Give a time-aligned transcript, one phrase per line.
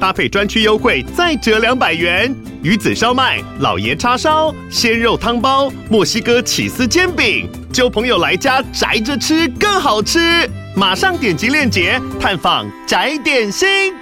[0.00, 2.34] 搭配专区优惠再折两百元。
[2.62, 10.18] 鱼子烧麦、老爷叉烧、鲜肉汤包、墨西哥起司煎饼，揪朋友来家宅着吃更好吃。
[10.76, 13.94] 马上点击链接探访宅点心。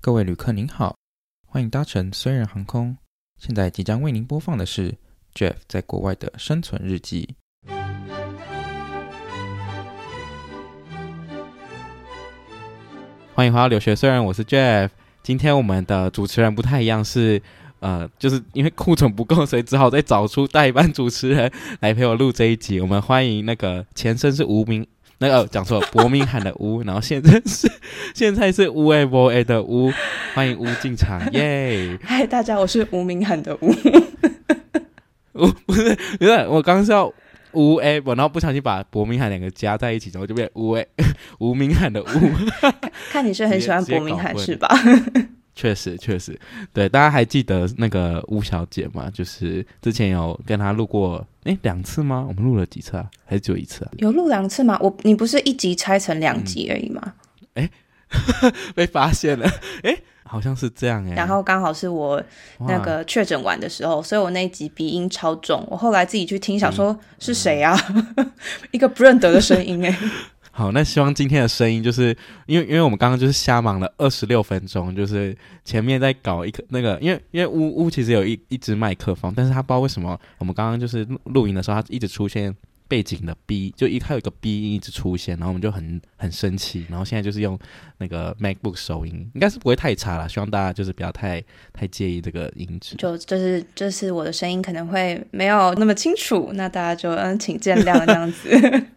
[0.00, 0.96] 各位旅客您好，
[1.46, 2.96] 欢迎搭乘虽然航空。
[3.38, 4.94] 现在即将为您播放的是
[5.34, 7.37] Jeff 在国外的生存日记。
[13.38, 14.88] 欢迎回到留学虽然，我是 Jeff。
[15.22, 17.40] 今天我们的主持人不太一样，是。
[17.78, 22.80] 呃，就是因为库存不够，所以只好再找出代班主持人来陪我录这一集。
[22.80, 24.84] 我们欢迎那个前身是无名，
[25.18, 27.70] 那个讲错了，伯明翰的乌，然后现在是
[28.12, 29.92] 现在是乌诶波诶的乌，
[30.34, 31.96] 欢迎乌进场， 耶！
[32.02, 33.70] 嗨，大家，我是无名翰的乌，
[35.34, 37.06] 乌不是不是，我刚刚是要
[37.58, 40.86] 乌诶，我然后不小心把伯明翰两个加在一起，然后就变乌诶，
[41.40, 42.06] 无明翰的乌。
[43.10, 44.68] 看你是很喜欢伯明翰是吧？
[45.54, 46.38] 确实，确实，
[46.72, 49.10] 对，大家还记得那个吴小姐吗？
[49.12, 52.24] 就是之前有跟她录过，诶，两次吗？
[52.28, 53.10] 我们录了几次啊？
[53.24, 53.90] 还是只有一次啊？
[53.98, 54.78] 有录两次吗？
[54.80, 57.14] 我你不是一集拆成两集而已吗？
[57.54, 57.68] 诶、
[58.42, 59.50] 嗯， 被发现了，
[59.82, 61.14] 诶，好像是这样诶。
[61.14, 62.22] 然后刚好是我
[62.60, 65.66] 那个确诊完的时候，所以我那一集鼻音超重。
[65.70, 67.76] 我后来自己去听，想说是谁啊？
[68.16, 68.32] 嗯、
[68.70, 69.94] 一个不认得的声音诶。
[70.50, 72.08] 好，那希望今天的声音就是
[72.46, 82.52] 因为，因为我们刚刚就是瞎忙了二十六分钟，就是前面在搞一个那个，因为因为乌乌其实有一一支麦克风，但是他不知道为什么我们刚刚就是录音的时候，他一直出现
[82.88, 87.56] 背景的 B，就一开有一个 B 音一直出现，然后我们就很很生气，然后现在就是用
[87.98, 92.96] 那个 MacBook 收音，应该是不会太差了，希望大家就是不要太太介意这个音质。
[92.96, 98.48] 就就是就是我的声音可能会没有那么清楚，那大家就嗯请见谅这样子。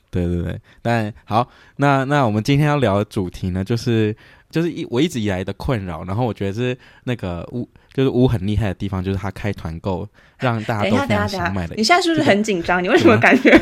[0.09, 4.15] 对 对 对，但好，那那我们今天要聊的主题呢，就是
[4.49, 10.07] 就是一我一直以来的困扰，然后我觉得是那个乌，就是乌很厉害的地方，就是他开团购，
[10.39, 11.75] 让大家都非常想买的。
[11.75, 12.83] 你现在是不是很紧张？
[12.83, 13.59] 你为什么感觉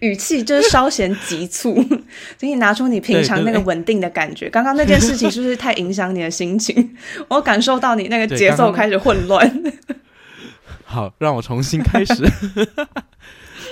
[0.00, 1.74] 语气就是稍显急促？
[2.36, 4.50] 请你拿出你平常那个稳定的感觉。
[4.50, 6.96] 刚刚那件事情是不是太影响你的心情？
[7.28, 9.62] 我感受到你那个节奏开始混乱。
[10.84, 12.28] 好，让我重新开始。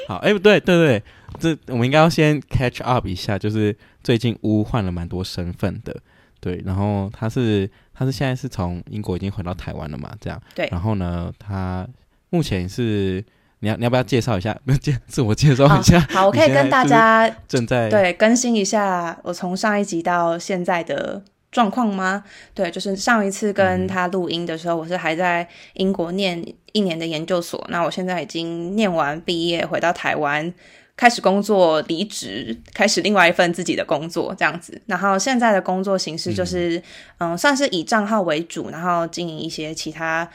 [0.07, 1.03] 好，哎，不对，对对对。
[1.39, 5.95] 这我们应该要先 catch up 一下，就是最近乌换了蛮多身份的，
[6.41, 11.85] 对，然后他是他是现在是从英国已经回到台湾了嘛，这样，对，然后呢，他
[12.31, 13.25] 目前是
[13.59, 14.57] 你要你要不要介绍一下？
[14.65, 16.21] 不 介自我介绍一下好。
[16.21, 21.21] 好，我可以跟大家正在对更新一下我从上一集到现在的
[21.51, 22.23] 状况吗？
[22.55, 26.41] 对，就是上一次跟他录音的时候，嗯、我是还在英国念
[26.73, 30.55] 一年的研究所，那我现在已经念完毕业回到台湾。
[30.99, 34.83] 开始工作，离职，开始另外一份自己的工作，这样子。
[34.87, 36.77] 然后现在的工作形式就是，
[37.19, 40.29] 嗯，嗯，算是以账号为主，然后经营一些其他，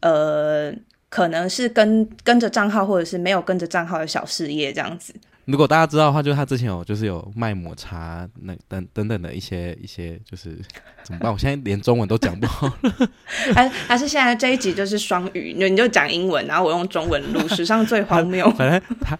[0.00, 0.70] 呃，
[1.08, 5.14] 可能是跟跟着账号，或者是没有跟着账号的小事业这样子。
[5.46, 10.56] 如果大家知道的话，就是他之前有就是有卖抹茶那等等等的一些一些，就是
[11.02, 11.32] 怎么办？
[11.32, 13.10] 我现在连中文都讲不好了。
[13.52, 18.48] 还还是现在这一集就是双语，你你就讲英文，然后我用中文录，史上最荒谬。
[18.54, 19.18] 反正他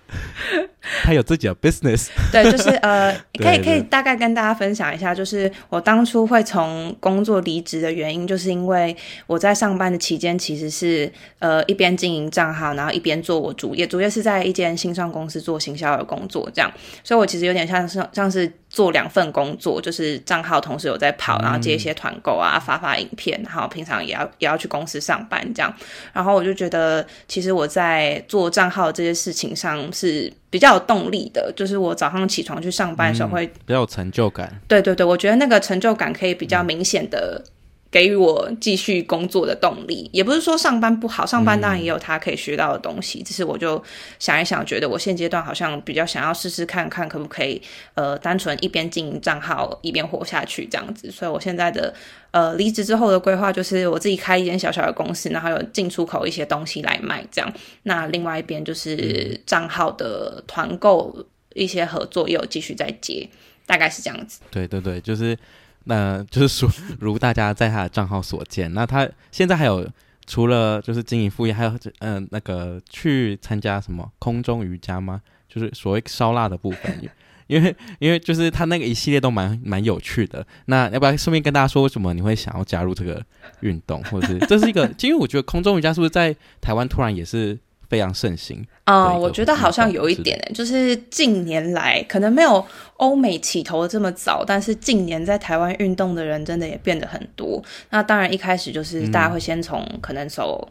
[1.03, 2.09] 他有自己的 business。
[2.31, 8.97] 对，就是呃， 可以可以大概跟大家分享一下，就是我当初会从工作离职的原因，就是因为
[9.27, 11.11] 我在上班的期间其实是
[11.41, 16.05] 呃一边经营账号，然后一边做我主业，主业是在一间新创公司做行销的。
[16.13, 16.71] 工作这样，
[17.03, 25.71] 所以我其实有点像是像是做两份工作，就是账号同时有在跑，然后接一些团购啊，发发影片，然后平常也要也要去公司上班这样。
[26.15, 34.51] 然后我就觉得，其实我在做账号这些事情上是比较有动力的，就是我早上起床去上班的时候会、嗯、比较有成就感。
[34.67, 37.45] 对对对，我觉得那个成就感可以比较明显的。
[37.93, 43.21] 给予我继续工作的动力，也不是说上班不好，上班当然也有他可以学到的东西。
[43.21, 43.81] 嗯、只是我就
[44.19, 47.61] 想一想，觉得我现阶段好像比较想要试试看看，可不可以
[47.93, 51.11] 呃，单纯一边经营账号一边活下去这样子。
[51.11, 51.93] 所以我现在的
[52.31, 57.53] 呃离职之后的规划就是我自己开一间小小的公司，然后有进出口一些东西来卖这样。
[57.83, 61.15] 那另外一边就是账号的团购
[61.55, 63.29] 一些合作也有继续在接，
[63.67, 64.41] 大概是这样子。
[64.51, 65.39] 对对对，就是。
[65.85, 66.71] 那就是说，
[67.01, 69.87] 如大家在他的账号所见，那他现在还有
[70.27, 75.21] 除了就是经营副业，还有嗯、呃、那个去参加什么空中瑜伽吗？
[75.49, 77.11] 就是所谓烧腊的部分，
[77.49, 80.47] 因为因为就是他那个一系列都蛮蛮有趣的。
[80.67, 83.23] 那要不要顺便跟大家说，为什么你会想要加入这个
[83.61, 84.91] 运动，或者是这是一个？
[85.01, 87.59] 因为我觉得空中瑜伽是不是在台湾突然也是
[87.93, 88.67] 非常盛行？
[88.85, 92.65] 啊、嗯，我觉得好像有一点诶，就是近年来可能没有
[92.97, 97.63] 欧美起头的这么早，但是近年在台湾运动的人真的也变得很多。
[97.91, 100.67] 那当然一开始就是大家会先从可能走。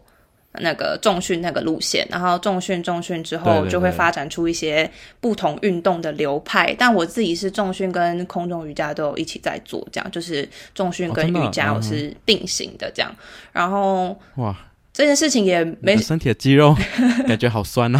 [0.59, 4.91] 那个重训那个路线，然后重训重训之后，就会发展出一些
[5.21, 6.65] 不同运动的流派。
[6.65, 10.45] 对对对，但我自己是重训跟空中瑜伽都有一起在做，这样就是
[10.75, 13.09] 重训跟瑜伽我是并行的这样。
[13.53, 14.53] 然后哇。
[14.93, 16.75] 这件事情也没身体的肌肉
[17.27, 17.99] 感觉好酸哦、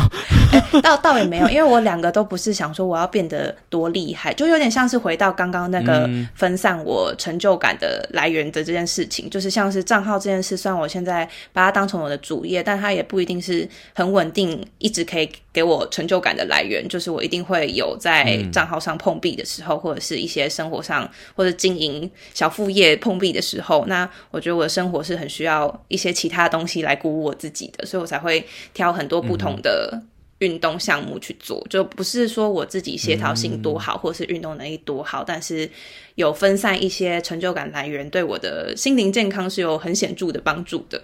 [0.52, 16.88] 欸， 倒倒也没有，因为我两个都不是想说我要变得多厉害，就有点像是回到刚刚那个分散我成就感的来源的这件事情，嗯、就是像是账号这件事，虽然我现在把它当成我的主业，但它也不一定是很稳定，一直可以给我成就感的来源。
[16.88, 30.02] 就是我一定会有在账号上碰壁的时候，嗯、或者是一些生活上或者经营小副业碰壁的时候，那我觉得我的生活是很需要一些其他东西来鼓舞我自己的，所以我才会挑很多不同的
[30.42, 35.68] 运动项目去做，嗯、就不是说我自己协调性多好，嗯、或是运动能力多好，但是
[36.16, 41.02] 有分散一些成就感来源，对我的心灵健康是有很显著的帮助的。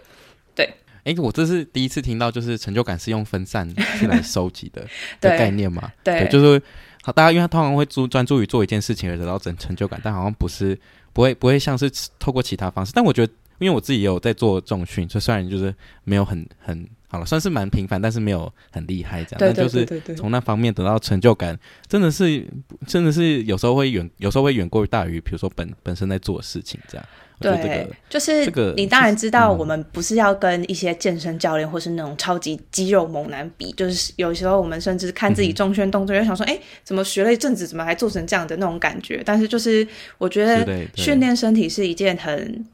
[0.54, 0.66] 对，
[1.04, 3.68] 哎、欸，我这是第一次听到，就是成就感是用分散
[3.98, 4.86] 去来收集的
[5.22, 5.92] 的概念嘛？
[6.04, 6.62] 对，对，就是
[7.01, 10.78] 好，大家因为他通常会注专注于做一件事情而得到成成就感，但好像不是
[11.13, 13.33] 不会不会像是透过其他方式，但我觉得。
[13.60, 15.74] 因为我自己也有在做重训，所以虽然就是
[16.04, 19.39] 没有很很好了，算是蛮平凡，但是没有很厉害这样。
[19.39, 20.00] 对对对对。
[20.00, 21.57] 就是从那方面得到成就感，
[21.88, 22.45] 真的是
[22.86, 27.06] 真的是有时候会远，有时候会远过于大于，比如说本本身在做的事情这样。
[27.39, 28.74] 对，这个、就是这个。
[28.75, 39.21] 你当然知道，我们不是要跟一些健身教练或是那种超级肌肉猛男比，就是有时候我们甚至看自己重宣动作，就想说，哎、嗯，怎么学了一阵子，怎么还做成这样的那种感觉？
[39.24, 39.88] 但是就是
[40.18, 42.65] 我觉得训练身体是一件很。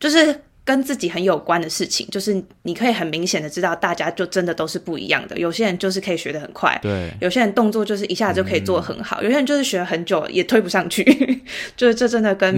[0.00, 5.38] 就是跟自己很有关的事情，就是你可以很明显的知道，大家就真的都是不一样的。
[5.38, 11.02] 有些人就是可以学得很快，对；有些人动作就是一下子就可以做得很好，嗯、有些人就是学了很久也推不上去。
[11.74, 12.54] 就是这真的跟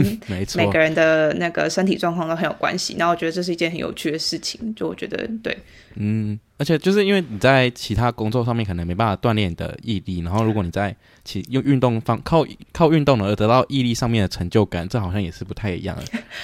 [0.56, 2.96] 每个人的那个身体状况都很有关系。
[2.98, 4.74] 然后我觉得这是一件很有趣的事情。
[4.74, 5.56] 就我觉得，对，
[5.96, 10.94] 嗯，而且就是因为你在其他工作上面可能没办法锻炼你的毅力，然后如果你在
[11.25, 15.96] 其用运动方靠靠运动而得到毅力上面的成就感，这好像也是不太一样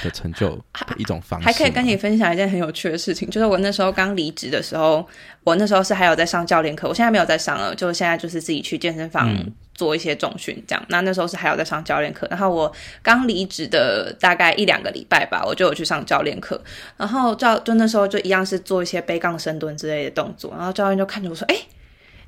[0.02, 0.50] 的成就
[0.88, 1.46] 的一种方式。
[1.46, 5.06] 还可以跟你分享一件很有趣的事情，就是我那时候刚离职的时候，
[5.44, 9.32] 我那时候是还有在上教练课，我现在没有在上了，就现在就是自己去健身房
[9.76, 10.84] 做一些重训这样。
[10.88, 16.60] 那那时候是还有在上教练课，然后我刚离职的大概一两个礼拜吧，我就有去上教练课，
[16.96, 21.56] 然后教就那时候就一样是做一些背杠深蹲之类的动作，然后教练就看着我说：“哎、”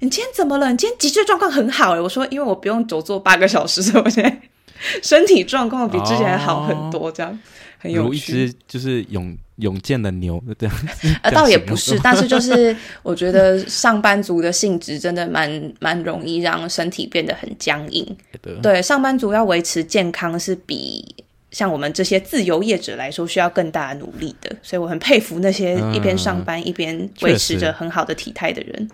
[0.00, 0.70] 你今天怎么了？
[0.70, 2.00] 你今天脊椎状况很好诶。
[2.00, 4.40] 我说，因为我不用久坐八个小时，所以我现在
[5.02, 7.36] 身体状况比之前好很多，这样、
[7.78, 8.08] 很有趣。
[8.08, 10.76] 如一只就是勇勇健的牛，这样。
[11.22, 18.04] 呃，倒也不是， 但是就是我觉得上班族的性质真的蛮蛮容易让身体变得很僵硬。
[18.42, 21.04] 对，对，上班族要维持健康是比
[21.50, 28.90] 像我们这些自由业者来说需要更大的努力的，所以我很佩服那些一边上班、嗯、一边维持着很好的体态的人。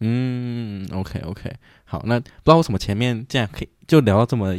[0.00, 1.52] 嗯，OK OK，
[1.84, 4.54] 好，那不知道为什么前面这样可以就聊到这么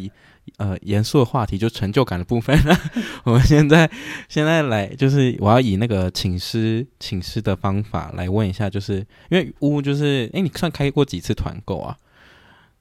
[0.58, 2.76] 呃严肃的话题，就成就感的部分呢？
[3.24, 3.90] 我们现在
[4.28, 11.98] 现在来就是我要以那个请师请师的方法来问一下，就是因为屋就是哎，你算开过几次团购啊？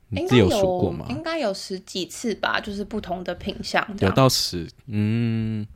[0.08, 1.06] 你自己有数过吗？
[1.10, 4.66] 应该有十几次吧，就是不同的品相，有到十。
[4.86, 5.66] 嗯，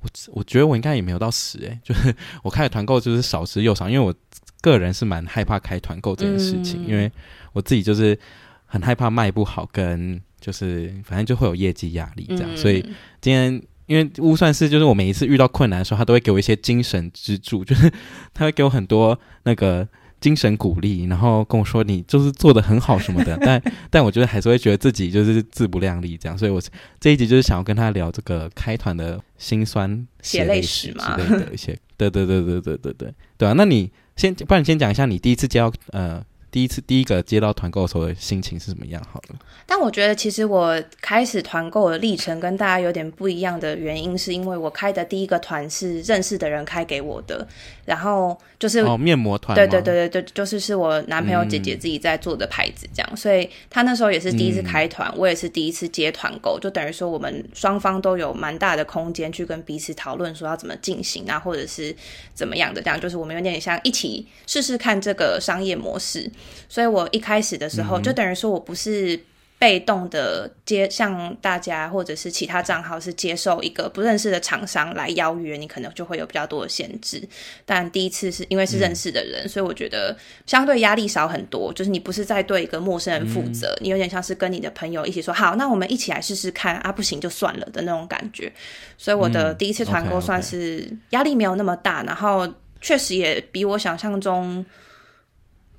[0.00, 4.14] 我我觉得我应该也没有到十哎， 就是我开的团购就是少之又少，因为我。
[4.60, 7.12] 个人是蛮害怕开团购这件事情，嗯、因为
[7.52, 8.18] 我自己就是
[8.64, 12.48] 很害怕卖不好，跟就是反正就会有业绩压力这样。
[12.52, 12.82] 嗯、所以
[13.22, 17.90] 今天因为乌算是就是我每一次遇到困难的时候，他都会给我一些精神支柱，就是
[18.34, 19.88] 他会给我很多那个
[20.20, 23.38] 精神鼓励，然后跟我说你就是做的很好什么的。
[23.40, 26.36] 但 但我觉得还是会觉得自己就是自不量力这样。
[26.36, 26.60] 所以我
[27.00, 31.74] 这一集就是想要跟他聊这个开团的辛酸血泪史之类的一些。
[31.96, 33.54] 对对对对对对对对啊！
[33.56, 33.90] 那你。
[34.16, 36.24] 先，不然你先讲一下你第一次接到呃
[36.54, 39.02] 第一次第一个接到团购的时候的心情是怎么样？
[39.12, 47.44] 好了，但我觉得其实我开始团购的历程跟大家有点不一样的原因，是因为我开的第一个团是认识的人开给我的，
[47.84, 61.92] 然后就是哦面膜团，对对对对对，就是是我男朋友姐姐自己在做的牌子这样，嗯、所以他那时候也是第一次开团，嗯、我也是第一次接团购，就等于说我们双方都有蛮大的空间去跟彼此讨论说要怎么进行啊，或者是
[62.32, 66.30] 怎么样的这样，就是我们有点像一起试试看这个商业模式。
[66.68, 69.18] 所以我一开始的时候，就等于说我不是
[69.56, 77.22] 被动的接，像大家或者是其他账号是接受一个不认识的厂商来邀约，你可能就会有比较多的限制。
[77.64, 81.72] 但第一次是因为是认识的人，所以我觉得相对压力少很多。
[81.72, 88.52] 就是你不是在对一个陌生人负责，你有点像是跟你的朋友一起说好，那我们一起来试试看啊，不行就算了的那种感觉。
[88.98, 92.46] 所以我的第一次团购算是压力没有那么大，然后
[92.82, 94.66] 确实也比我想象中。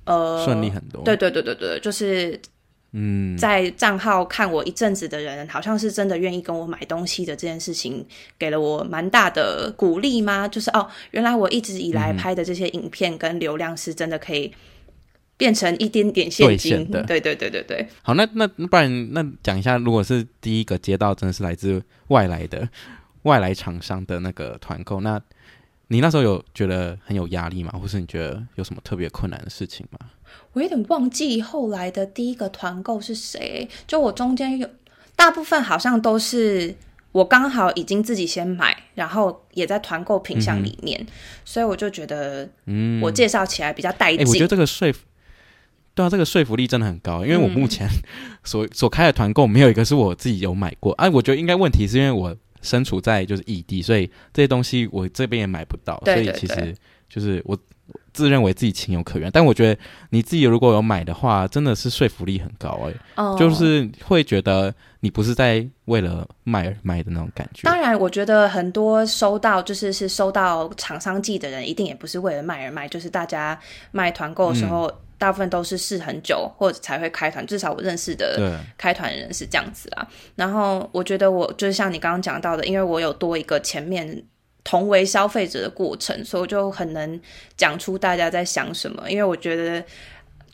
[0.06, 1.02] 呃，顺利很多。
[1.04, 2.40] 对对对对对，就是，
[2.92, 8.06] 嗯，在账号看我一阵子的人，嗯、好像是真的愿意跟我买东西的这件事情，
[8.38, 10.46] 给了我蛮大的鼓励吗？
[10.48, 14.52] 就是哦，原来我一直以来拍的这些影片跟流量是真的可以
[15.36, 17.02] 变成一点点现金的。
[17.02, 17.86] 对对对对对。
[18.02, 22.68] 好，那那不然那讲一下，如果是第一个接到真的是来自外来的
[23.22, 25.20] 外来厂商的那个团购，那。
[25.88, 27.72] 你那时候有觉得很有压力吗？
[27.80, 29.98] 或是你觉得有什么特别困难的事情吗？
[30.52, 33.68] 我有点忘记后来的第一个团购是谁。
[33.86, 34.68] 就我中间有
[35.14, 36.74] 大部分好像都是
[37.12, 41.06] 我刚好已经自己先买，然后也在团购品项里面，嗯、
[41.44, 44.26] 所以我就觉得，嗯，我介绍起来比较带劲。
[44.26, 45.04] 我觉得这个说服，
[45.94, 47.24] 对啊，这个说服力真的很高。
[47.24, 47.88] 因为我目前
[48.42, 50.92] 所所开的团购没有一个是我自己有买过。
[50.94, 52.36] 哎、啊，我觉得应该问题是因为我。
[52.66, 56.74] 身处在就是异地，所以这些东西我这边也买不到，对对对，所以其实
[57.08, 57.56] 就是我
[58.12, 59.30] 自认为自己情有可原。
[59.30, 59.80] 但我觉得
[60.10, 67.62] 你自己如果有买的话，真的是说服力很高哎、欸，哦、就是会觉得你不是在为了卖而卖的那种感觉。
[67.62, 73.58] 当然，我觉得很多收到就是是收到厂商寄的人，一定也不是为了卖而卖，就是大家
[73.92, 74.86] 卖团购的时候。
[74.88, 80.06] 嗯大部分都是试很久或者才会开团，至少我认识的开团人是这样子啊。
[80.34, 84.22] 然后我觉得我就是像你刚刚讲到的，因为我有多一个前面
[84.62, 87.20] 同为消费者的过程，所以我就很能
[87.56, 89.10] 讲出大家在想什么。
[89.10, 89.84] 因为我觉得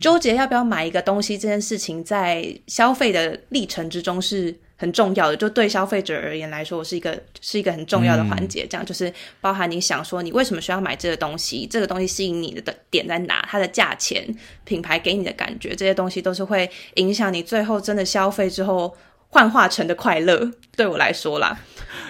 [0.00, 4.56] 纠结要不要买一个东西这件事情，在消费的历程之中是。
[4.82, 8.64] 很重要的，就对消费者而言来说，我是一个是一个很重要的环节。
[8.64, 11.64] 嗯、这样就是包含你想说，你为什么需要买这个东西？
[11.70, 13.46] 这个东西吸引你的点在哪？
[13.48, 14.26] 它的价钱、
[14.64, 18.92] 品牌给你的感觉，这些东西都是会影响你最后真的消费之后
[19.28, 20.50] 幻化成的快乐。
[20.74, 21.56] 对我来说啦，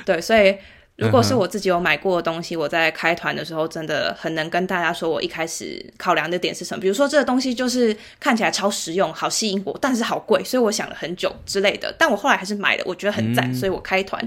[0.06, 0.56] 对，所以。
[1.02, 6.80] 如果是我自己有买过的东西，我在开团的时候真的很能跟大家说，我一开始考量的点是什么。
[6.80, 11.94] 比如说，这个东西就是看起来超实用，好吸引我，但是好贵，所以我想了很久之类的。
[11.98, 14.26] 但我后来还是买了，我觉得很赞，所以我开团，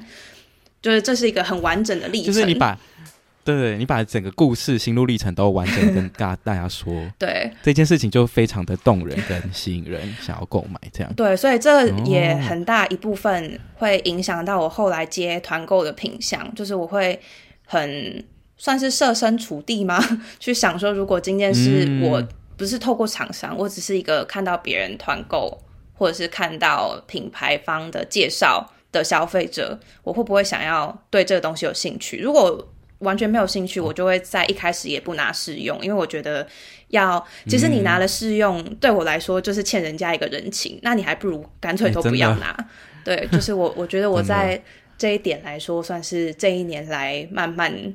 [0.81, 2.33] 就是这是一个很完整的历程。
[2.33, 2.77] 就是你把。
[3.45, 11.13] 对对，你把整个故事、心路历程都完整跟大大家说， 对这件事情就非常的动人跟吸引人，想要购买这样。
[11.13, 17.19] 对，所以这也很大一部分会影响到我后来接团购的品相，就是我会
[17.65, 18.25] 很
[18.57, 20.03] 算是设身处地吗？
[20.39, 22.21] 去想说，如果今天是我
[22.57, 25.61] 不是透过厂商，嗯、我只是一个看到别人团购
[25.93, 32.17] 或者是看到品牌方的介绍的消费者，我会不会想要对这个东西有兴趣？
[32.17, 32.67] 如果
[33.05, 36.45] 完全没有兴趣，我就会在一开始也不拿试用，因为我觉得
[36.89, 42.47] 要，其实你拿了试用，嗯、对我来说就是欠人家一个人情，那你还不如干脆都不要拿。
[42.47, 42.65] 欸、
[43.05, 44.61] 对，就是我，我觉得我 在
[44.97, 47.93] 这一点来说，算是这一年来慢慢。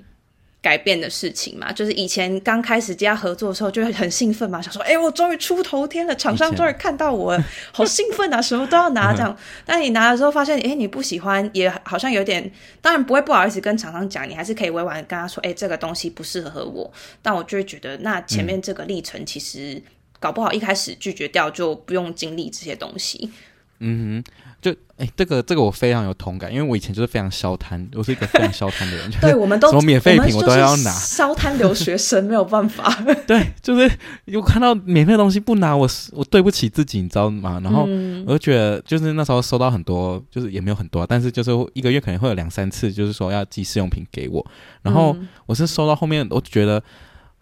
[0.62, 7.38] 改变的事情嘛，就是以前刚开始接他合作的时候，就会很兴奋嘛，想说，哎、欸，我终于出头天了，厂商终于看到我，
[7.73, 9.35] 好兴奋啊，什么都要拿这样。
[9.64, 12.52] 但你拿了之后，发现，哎、欸，你不喜欢，也好像有点，
[12.83, 16.93] 当然不会不好意思跟厂商讲，你还是可以委婉的跟他说，哎、欸，这个东西不适合我。
[17.23, 19.83] 但我就会觉得，那前面这个历程，其实
[20.19, 23.31] 搞不好一开始拒绝掉，就不用经历这些东西。
[23.80, 24.32] 嗯哼。
[24.60, 29.10] 就哎、欸，这个这个我非常有同感，因为我以前就是非常消贪，我是一个非常消贪的人。
[29.18, 32.94] 对，我们都什么免费品我都要拿，消贪留学生没有办法。
[33.26, 33.90] 对，就是
[34.26, 37.58] 有看到免费的东西不拿，我我对不起自己，你知道吗？
[37.64, 37.88] 然后
[38.26, 44.46] 我就觉得，就是那时候收到很多，就是也没有很多，但是就是一个月可能会有两三次，就是说要寄试用品给我。
[44.82, 46.82] 然后我是收到后面，我觉得。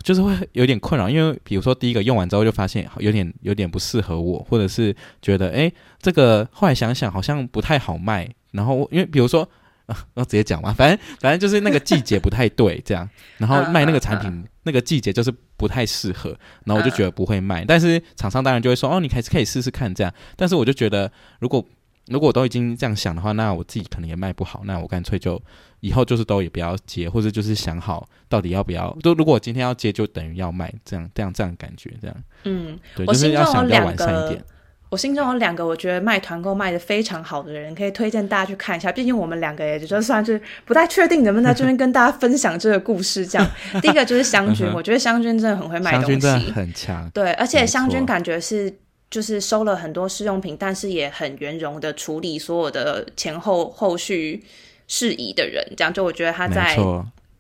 [0.09, 8.27] 就是会有点困扰，因为比如说第一个用完之后就发现有点有点不适合我，或者是觉得哎，这个后来想想好像不太好卖。
[8.53, 9.47] 然后因为比如说
[9.85, 16.31] 啊我直接讲嘛，反正反正就是那个季节不太对，这样， 然后卖那个产品那个季节就是不太适合，
[16.65, 17.67] 然后我就觉得不会卖。
[17.69, 20.11] 但是厂商当然就会说，哦，你还是可以试试看这样。
[20.37, 21.63] 但是我就觉得，如果
[22.11, 25.41] 如果我都已经这样想的话，那我自己可能也卖不好，那我干脆就
[25.81, 28.97] 以后就是都也不要接，或者就是想好到底要不要。
[29.03, 32.17] 就如果我今天要接，就等于要卖，这样这样这样感觉这样。
[32.45, 34.43] 嗯，对，就是要想比较完善一点。
[34.91, 38.91] 我心中有两个我觉得卖团购卖的非常好的人，可以推荐大家去看一下。
[38.91, 43.27] 毕竟我们两个也就算是不太确定能不能在这边跟大家分享这个故事。
[43.27, 43.47] 这样，
[43.83, 47.11] 第一个就是湘军，我觉得湘军真的很会卖东西，湘军真的很强。
[47.11, 48.75] 对，而且湘军感觉是
[49.11, 54.45] 就是收了很多试用品，但是也很圆融的处理所有的前后后续
[54.87, 55.65] 事宜的人。
[55.77, 56.79] 这样，就我觉得他在。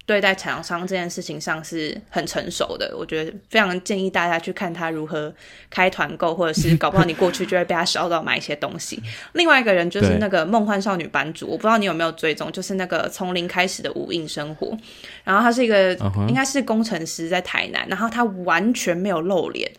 [0.09, 5.31] 对待厂商这件事情上是很成熟的，我觉得非常建议大家去看他如何
[5.69, 8.99] 开团购，或者是搞不好你过去就会被他烧到买一些东西。
[9.35, 14.75] 另外一个人就是那个梦幻少女版主，我不知道你有没有追踪，就是那个从零开始的无印生活，
[15.25, 16.27] 然后他是一个、uh -huh.
[16.27, 19.71] 应该是工程师在台南，然后他完全没有露脸。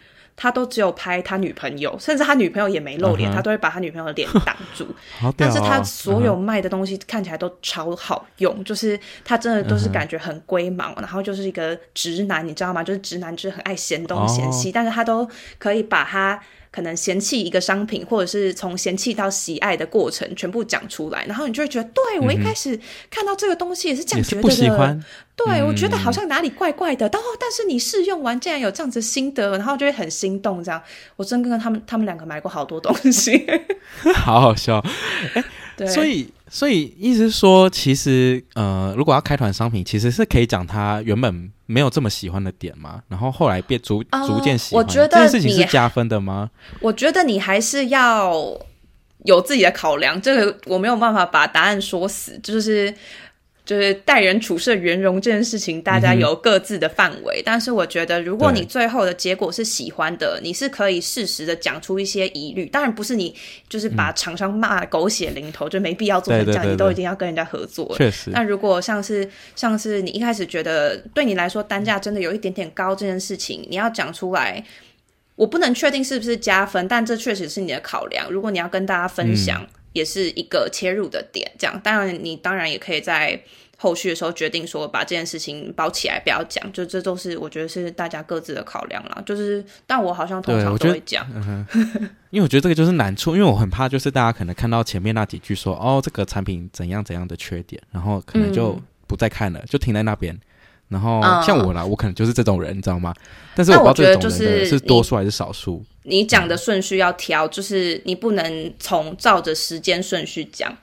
[0.42, 3.36] 他都只有拍他女朋友，甚至他女朋友也没露脸，uh.
[3.36, 4.88] 他都会把他女朋友的脸挡住。
[5.22, 8.64] 哦、但是他所有卖的东西看起来都超好用，uh.
[8.64, 11.02] 就是他真的都是感觉很龟毛，uh.
[11.02, 12.82] 然后就是一个直男，你知道吗？
[12.82, 16.42] 就是直男就是很爱嫌东嫌西，uh 但是他都可以把他。
[16.72, 22.80] 可能嫌弃一个商品，或者是从嫌弃到喜爱的过程全部讲出来，然后你就会觉得，对、嗯、我一开始
[23.10, 25.00] 看到这个东西也是这样觉得的。
[25.46, 27.08] 对、嗯，我觉得好像哪里怪怪的。
[27.12, 30.64] 然后，但是你试用完竟然有这样子心得，然后就会很心动。
[30.64, 30.82] 这样，
[31.16, 33.48] 我真跟他们他们两个买过好多东西，
[34.16, 34.84] 好好笑。
[35.36, 35.44] 欸、
[35.76, 36.30] 对，所以。
[36.52, 44.84] 所以意思是说，其实呃，如果要开团商品，其实是可以讲他原本没有这么喜欢的点嘛，然后后来变逐、呃、逐渐喜欢。
[44.84, 46.50] 我觉得这件事情是加分的吗？
[46.82, 48.34] 我觉得你还是要
[49.26, 52.92] 有自己的考量，这个我没有办法把答案说死，就是。
[53.70, 57.44] 就是待人处事的圆融这件事情，大家有各自的范围，嗯。
[57.46, 62.66] 但是我觉得，如果你最后的结果是喜欢的，你是可以适时的讲出一些疑虑。
[62.66, 63.36] 当然不是你
[63.68, 66.64] 就是把厂商骂狗血淋头，嗯，就没必要做成这样。
[66.64, 67.96] 对对对对，你都一定要跟人家合作。
[67.96, 68.32] 确实。
[68.32, 74.64] 那如果像是像是你一开始觉得对你来说单价真的有一点点高这件事情，你要讲出来。
[75.36, 78.32] 我不能确定是不是加分，但这确实是你的考量。
[78.32, 79.62] 如果你要跟大家分享。
[79.62, 81.80] 嗯也是一个切入的点，这样。
[81.84, 83.42] 当然，你当然也可以在
[83.78, 86.72] 后续的时候决定说把这件事情包起来，不要讲。
[86.74, 89.24] 就这都是我觉得是大家各自的考量啦。
[89.26, 91.66] 就是，但我好像通常都会讲，嗯、
[92.30, 100.38] 因为我觉得这个就是难处，因为我很怕就是大家可能看到前面那几句说哦这个产品怎样怎样的缺点，然后可能就不再看了，嗯、就停在那边。
[100.90, 103.14] 然后像我啦、嗯，我可能就是这种人，你知道吗？
[103.56, 105.86] 但是我不知道这种人的是多数还是少数。
[106.10, 110.76] 你讲的顺序要挑，就是你不能从照着时间顺序讲，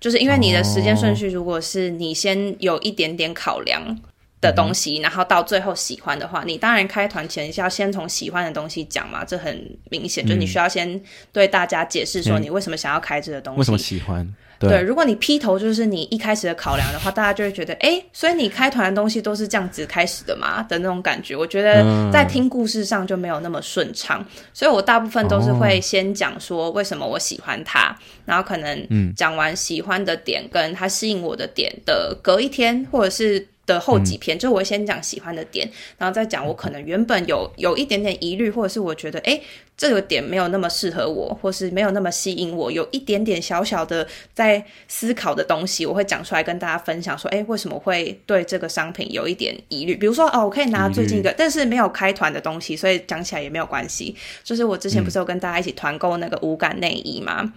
[0.00, 3.96] 就是因为你的时间顺序，如果是你先有一点点考量
[4.40, 11.00] 的东西，然后到最后喜欢的话，你当然开团前是要先从喜欢的东西讲嘛，这很明显，就是你需要先
[11.32, 14.34] 对大家解释说你为什么想要开这个东西，为什么喜欢。
[14.58, 21.36] 对，对，如果你劈头就是你一开始的考量的话，大家就会觉得，哎，所以你开团的东西都是这样子开始的嘛的那种感觉。
[21.36, 33.46] 我觉得在听故事上就没有那么顺畅，嗯、所以我大部分都是会先讲说为什么我喜欢他，哦、然后可能讲完喜欢的点跟他吸引我的点的隔一天或者是。
[33.66, 39.40] 的后几篇，嗯、就我会先讲喜欢的点，然后再讲我可能原本有有一点点疑虑，或者是我觉得哎，
[39.76, 49.96] 这个点没有那么适合我，或是没有那么吸引我，有一点点小小的在思考的东西，我会讲出来跟大家分享，说哎，为什么会对这个商品有一点疑虑？
[49.96, 54.14] 比如说哦，我可以拿最近一个，但是没有开团的东西，所以讲起来也没有关系。
[54.44, 57.40] 就是我之前不是有跟大家一起团购那个无感内衣吗？
[57.40, 57.52] 嗯，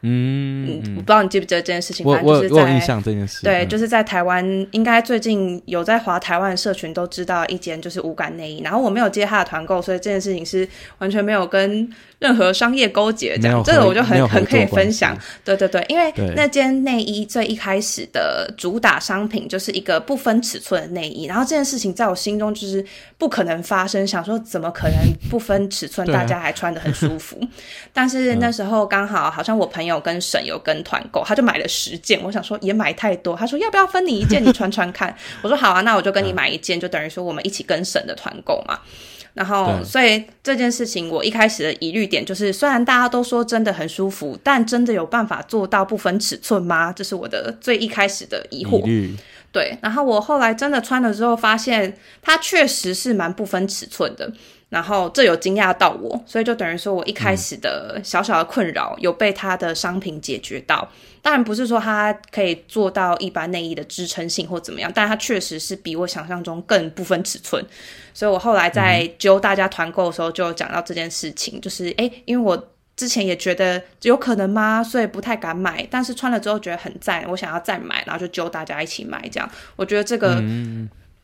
[0.00, 2.06] 我不知道你记不记得这件事情。
[2.06, 3.42] 我我我有印象这件事。
[3.42, 13.62] 对，就是在台湾，应该最近有在华台湾的社群都知道一间就是无感内衣，然后我没有接他的团购，所以这件事情是完全没有跟任何商业勾结这样。
[13.62, 15.16] 这个我就很很可以分享。
[15.44, 22.84] 对对对，因为那间内衣最一开始的主打商品就是一个不分尺寸的内衣，然后这件事情在我心中就是
[23.18, 24.96] 不可能发生，想说怎么可能
[25.30, 27.38] 不分尺寸，大家还穿的很舒服？
[27.92, 29.98] 但是那时候刚好好像我朋友。
[29.98, 32.18] 跟沈有跟团购，他就买了十件。
[32.22, 35.14] 我想说也买太多，他说要不要分你一件，你穿穿看？
[35.42, 38.78] 我说好啊，那我就跟你买一件，就等于说我们一起跟沈的团购嘛。
[39.34, 46.92] 然后，所以这件事情我一开始的疑虑点就是，虽然大家都说真的很舒服，但真的有办法做到不分尺寸吗？
[46.92, 48.82] 这是我的最一开始的疑惑。
[49.52, 54.32] 对，然后我后来真的穿了之后，发现它确实是蛮不分尺寸的。
[54.68, 60.86] 然后这有惊讶到我，所以就等于说我一开始的小小的困扰有被它的商品解决到。
[61.22, 67.64] 当然不是说它可以做到一般内衣的支撑性或怎么样，但它确实是比我想象中更不分尺寸。
[68.18, 74.82] 所以我后来在揪大家团购的时候就讲到这件事情，就是诶，因为我之前也觉得有可能吗？
[74.82, 79.22] 所以不太敢买，但是穿了之后觉得很赞，我想要再买，然后就揪大家一起买。
[79.30, 80.42] 这样我觉得这个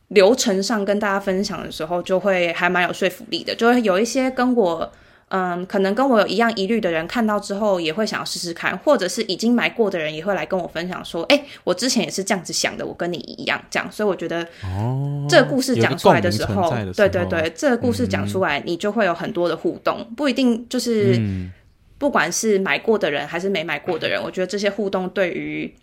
[0.07, 4.93] 流程上跟大家分享的时候，就会还蛮有说服力的，就会有一些跟我。
[5.37, 21.21] 嗯，可能跟我有一样疑虑的人看到之后也会想要试试看，或者是已经买过的人也会来跟我分享说：“哎，我之前也是这样子想的，我跟你一样。”这样，所以我觉得，哦，这个故事讲出来的时候，对对对，这个故事讲出来，你就会有很多的互动，嗯、不一定就是，
[21.99, 25.75] 不管是买过的人还是没买过的人，嗯、我觉得这些互动对于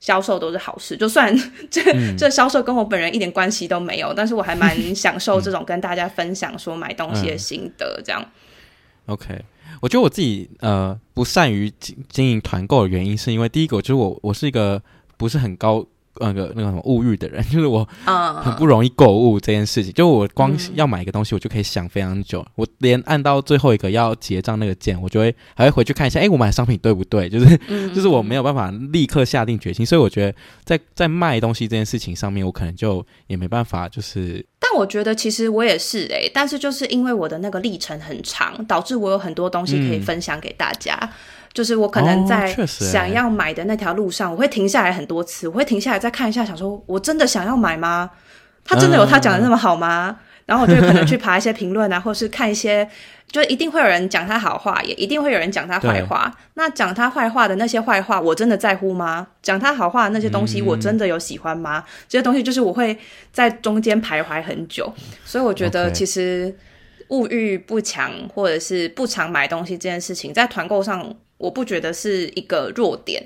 [0.00, 0.96] 销售都是好事。
[0.96, 1.30] 就算
[1.70, 8.24] 这、嗯、这销售跟我本人一点关系都没有，但是我还蛮 享受这种跟大家分享说买东西的心得，这样。
[9.08, 9.44] OK，
[9.82, 14.82] 我觉得我自己呃不善于经经营团购的原因，是因为第一个就是我我是一个
[15.18, 15.86] 不是很高。
[16.20, 17.88] 那个那个什么物欲的人， 就是我，
[18.42, 19.92] 很不容易购物这件事情。
[19.92, 22.40] Uh, 就我光要买一个东西，我就可以想非常久。
[22.40, 27.28] 嗯、我连按到最后一个要结账那个键，我就会还会回去看一下，哎、欸，我买的商品对不对？
[27.28, 29.86] 就是、嗯、就是我没有办法立刻下定决心。
[29.86, 33.88] 所以我觉得在在卖东西这件事情上面，我可能就也没办法。
[33.88, 34.47] 就是，但
[34.78, 40.96] 我觉得其实我也是哎、欸，但是就是因为我的那个历程很长，导致我有很多东西可以分享给大家。
[41.02, 41.08] 嗯
[41.54, 48.10] 就是我可能在想要买的那条路上，我会停下来很多次，我会停下来再看一下，想说我真的想要买吗？
[48.64, 50.18] 他真的有他讲的那么好吗？
[50.48, 52.88] 然后我就可能去爬一些评论啊， 或是看一些，
[53.30, 56.34] 就一定会有人讲他好话，也一定会有人讲他坏话。
[56.54, 59.26] 那讲他坏话的那些坏话，我真的在乎吗？
[59.42, 61.84] 讲他好话的那些东西，我真的有喜欢吗？
[62.08, 62.96] 这些东西就是我会
[63.30, 64.90] 在中间徘徊很久，
[65.22, 66.56] 所以我觉得其实
[67.08, 71.14] 物欲不强或者是不常买东西这件事情，在团购上。
[71.38, 73.24] 我不觉得是一个弱点，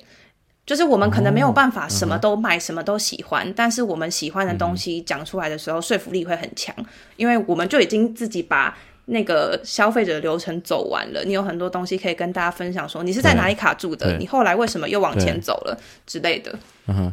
[0.65, 6.75] 就是我们可能没有办法什么都买，什么都喜欢，哦、但是我们喜欢的东西讲出来的时候，说服力会很强，
[7.17, 11.25] 因为我们就已经自己把那个消费者的流程走完了。
[11.25, 16.57] 你有很多东西可以跟大家分享，说你是在哪里卡住的，你后来为什么又往前走了之类的。
[16.87, 17.13] 嗯哼，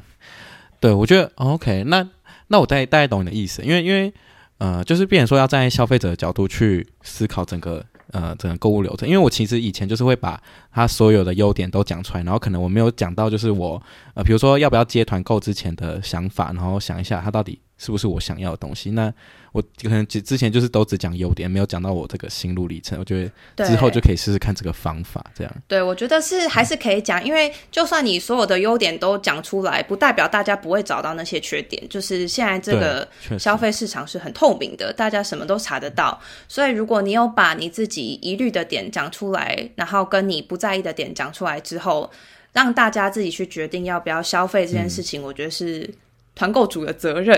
[0.79, 2.07] 对，我觉得 OK，那
[2.49, 4.13] 那我大概大概懂你的意思，因为因为
[4.59, 7.83] 呃，就是变成说要站在消费者的角度去思考整个。
[8.11, 10.41] 呃，整个购物流程，因为我其实以前就是会把
[10.71, 13.81] 它所有的优点都讲出来，然后可能我没有讲到，就是我
[14.13, 19.13] 呃，比如说要不要接团购之前的想法，然后想一下它到底是不是我想要的东西，那。
[19.51, 22.99] 我可能之之前就是都只讲优点，没有讲到我这个心路历程。
[22.99, 25.53] 我觉得之后就可以试试看这个方法，这样。
[25.67, 31.81] 对，我觉得是还是可以讲，因为就算你所有的优点都讲出来，不代表大家不会找到那些缺点。
[31.89, 33.07] 就是现在这个
[33.39, 36.19] 消费市场是很透明的，大家什么都查得到。
[36.47, 42.11] 所以如果你有把你自己疑虑的点讲出来，然后跟你不在意的点讲出来之后，
[42.53, 45.89] 让大家自己去决定要不要消费这件事情，嗯、我觉得是。
[46.39, 47.37] 团购主的责任，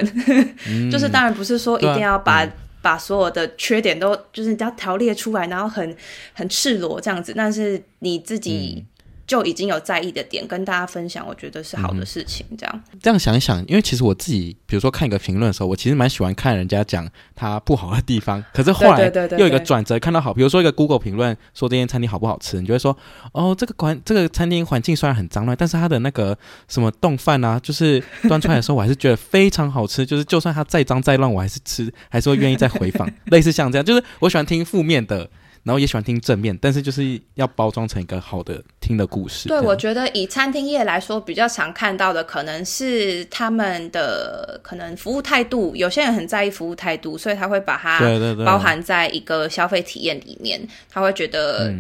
[0.68, 2.52] 嗯、 就是当然不是说一定要把、嗯、
[2.84, 5.98] 把所有的缺点都就是你要条列出来，然后很
[6.34, 8.86] 很赤裸这样子，但是你自己。
[9.32, 12.46] 嗯就已经有在意的点跟大家分享，我觉得是好的事情。
[12.58, 18.44] 这样、嗯、这样想一想，因为其实我自己，比如说看一个评论的时候，我其实蛮喜欢看人家讲他不好的地方。
[18.54, 22.98] 可是后来又有一个转折，看到好，比如说一个 Google 评论说这间餐厅好不好吃，你就会说
[23.32, 30.06] 哦，这个环这个餐厅环境虽然很脏乱，但是它的那个什么冻饭啊，就是端出来的时候，我还是觉得非常好吃。
[30.06, 33.10] 就是就算它再脏再乱，我还是吃，还是会愿意再回访。
[33.32, 35.30] 类似像这样，就是我喜欢听负面的。
[35.64, 39.48] 然后也喜欢听正面，但是就是要包装成一个好的听的故事。
[39.48, 48.00] 对，我觉得以餐厅业来说，比较常看到的可能是他们的可能服务态度，有些人很在意服务态度，所以他会把它
[48.44, 50.60] 包含在一个消费体验里面。
[50.90, 51.72] 他会觉得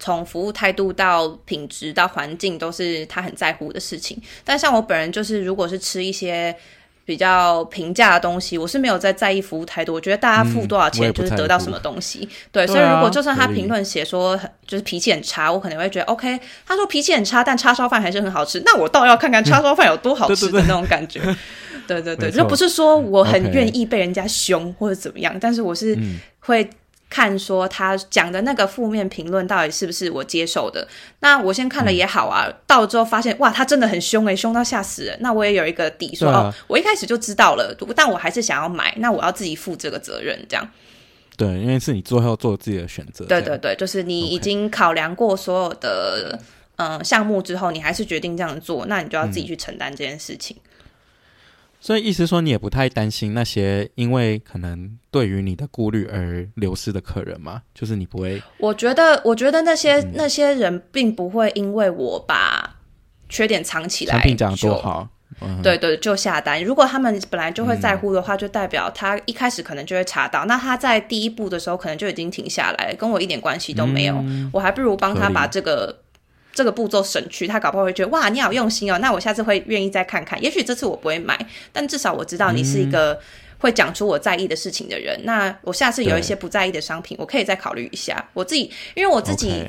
[0.00, 4.20] 从服务态度到品质到环境都是他很在乎的事情。
[4.44, 6.54] 但像我本人就是，如果是吃一些。
[7.08, 9.94] 比较平价的东西，我是没有在在意服务态度。
[9.94, 12.66] 我觉得大家付多少钱就是得到什么东西，嗯、对。
[12.66, 16.38] 所以如果就算他评论写说就是脾气很差，我可能会觉得 OK。
[16.66, 21.18] 他说脾气很差，但叉烧饭还是很好吃，那我倒要看看叉烧饭有多好 吃的那种感觉。
[21.86, 25.98] 对对对，就不是说我很愿意被人家凶或者怎么样，嗯、但是我是
[26.40, 26.68] 会。
[27.10, 30.86] 看说他讲的那个负面评论到底是不是我接受的？
[31.20, 32.46] 那我先看了也好啊。
[32.48, 35.16] 嗯、到了之后发现哇，他真的很凶诶、欸，凶到吓死人。
[35.20, 40.68] 那我也有一个底说，啊、哦，我一开始就知道了，但我还是想要买，那我要自己负这个责任，这样。
[41.36, 43.24] 对，因为是你最后做自己的选择。
[43.24, 46.38] 对对对，就是你已经考量过所有的
[46.76, 50.56] 嗯项目之后，你还是决定这样做，那你就要自己去承担这件事情。
[51.80, 57.62] 所以意思说，你也不太担心那些因为可能对于你的顾虑而流失的客人吗？
[57.74, 58.42] 就是你不会？
[58.58, 62.76] 我觉得，我觉得那些、嗯、那些人并不会因为我把
[63.28, 65.08] 缺点藏起来，产品讲多好，
[65.40, 66.62] 嗯、对对，就下单。
[66.64, 70.44] 如果他们本来就会在乎的话，就代表他一开始可能就会查到。
[70.44, 74.16] 嗯、那他在第一步的时候可能就已经停下来，跟我一点关系都没有。
[74.16, 76.00] 嗯、我还不如帮他把这个。
[76.52, 80.42] 这个步骤省去，他搞不好会觉得哇，你好用心哦，那我下次会愿意再看看。
[80.42, 81.38] 也许这次我不会买，
[81.72, 83.18] 但至少我知道你是一个
[83.58, 85.16] 会讲出我在意的事情的人。
[85.20, 88.28] 嗯、那我下次有一些不在意的商品，我可以再考虑一下。
[88.34, 89.64] 我自己，因为我自己.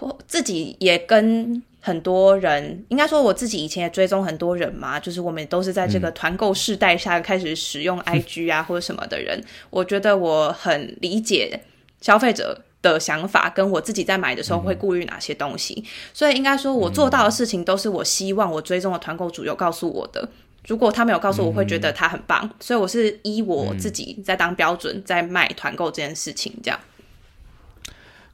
[0.00, 9.42] 我自己也跟很多人，应该说我自己以前也追踪很多人嘛，就是我们都是在这个团购世代下开始使用 IG 啊、嗯、或者什么的人。
[9.70, 11.58] 我觉得我很理解
[12.00, 12.60] 消费者
[12.92, 20.28] 的想法跟我自己在买的时候会顾虑哪些东西，嗯、所以应该说，我做到的事情都是我希望我追踪的团购主有告诉我的。
[20.66, 22.40] 如果他没有告诉我，我会觉得他很棒。
[22.42, 26.80] 嗯、所以我是依我自己在当标准，在卖团购这件事情这样。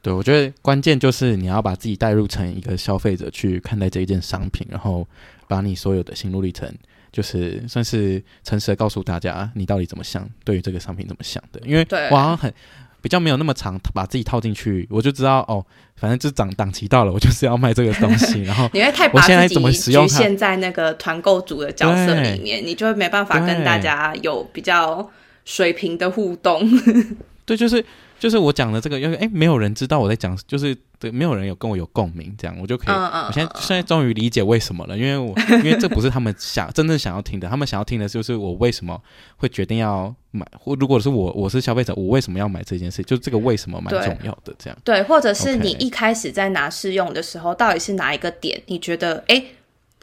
[0.01, 5.05] 对，我觉得关键就是你要把自己带入成一个消费者去看待这一件商品，然后
[5.47, 6.73] 把你所有的心路历程，
[7.11, 11.59] 就是算是诚实的告诉大家你到底怎么想，对于这个商品怎么想的。
[11.65, 12.53] 因为我好像很。
[13.01, 18.43] 比较没有那么长，把自己套进去，我就知道哦，反正就是档档期到了，我就是要卖这个东西。
[18.47, 25.09] 然后你会太把自己局限在那个团购组的角色里面，你就会没办法跟大家有比较
[25.43, 26.69] 水平的互动。
[27.45, 27.83] 对，就是。
[28.21, 32.95] 就是我讲的这个，因为哎，没有人知道我在讲，就是对，没有人有跟我有共鸣，这样我就可以。
[32.95, 39.01] Uh, uh, 我现在现在终于理解为什么了，因为我因为这不是他们想真正想要听的，他们想要听的就是我为什么
[39.37, 44.77] 会决定要买，或如果是我我是消费者，我为什么要买这件事，就这个为什么蛮重要的，这样。
[44.83, 49.43] 对，或者是你一开始在拿试用的时候，到底是哪一个点你觉得哎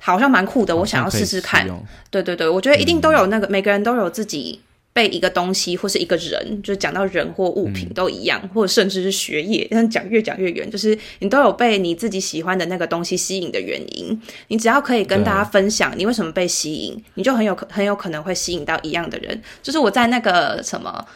[0.01, 1.65] 好像蛮酷的，我想要试试看。
[2.11, 4.61] 对对对，我觉得一定都有那个，嗯、每个人都有自己。
[4.99, 14.21] 被一个东西或是一个人，就是讲到人或物品都一样，嗯、或者甚至是学业，但讲越讲越远，就是你都有被你自己喜欢的那个东西吸引的原因。
[14.49, 19.41] 你只要可以跟大家分享你为什么被吸引，你就很有可很有可能会吸引到一样的人。
[19.63, 21.07] 就是我在那个什么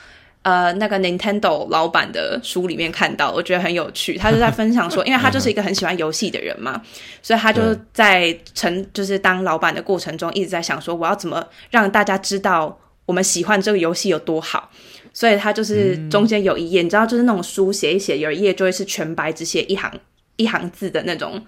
[0.42, 4.16] 呃那个 Nintendo 老板的书里面看到，我觉得很有趣。
[4.16, 6.80] 他就在分享说， 因为他就是一个很喜欢游戏的人嘛，
[7.20, 7.60] 所以他就
[7.92, 12.78] 在成就是当老板的过程中一直在想说，我要怎么让大家知道。
[13.06, 14.70] 我们喜欢这个游戏有多好，
[15.12, 19.92] 所以它就是中间有一页，嗯、你知道，就是那种书写一写，有一页就会是全白，只写一行
[20.36, 21.44] 一行字的那种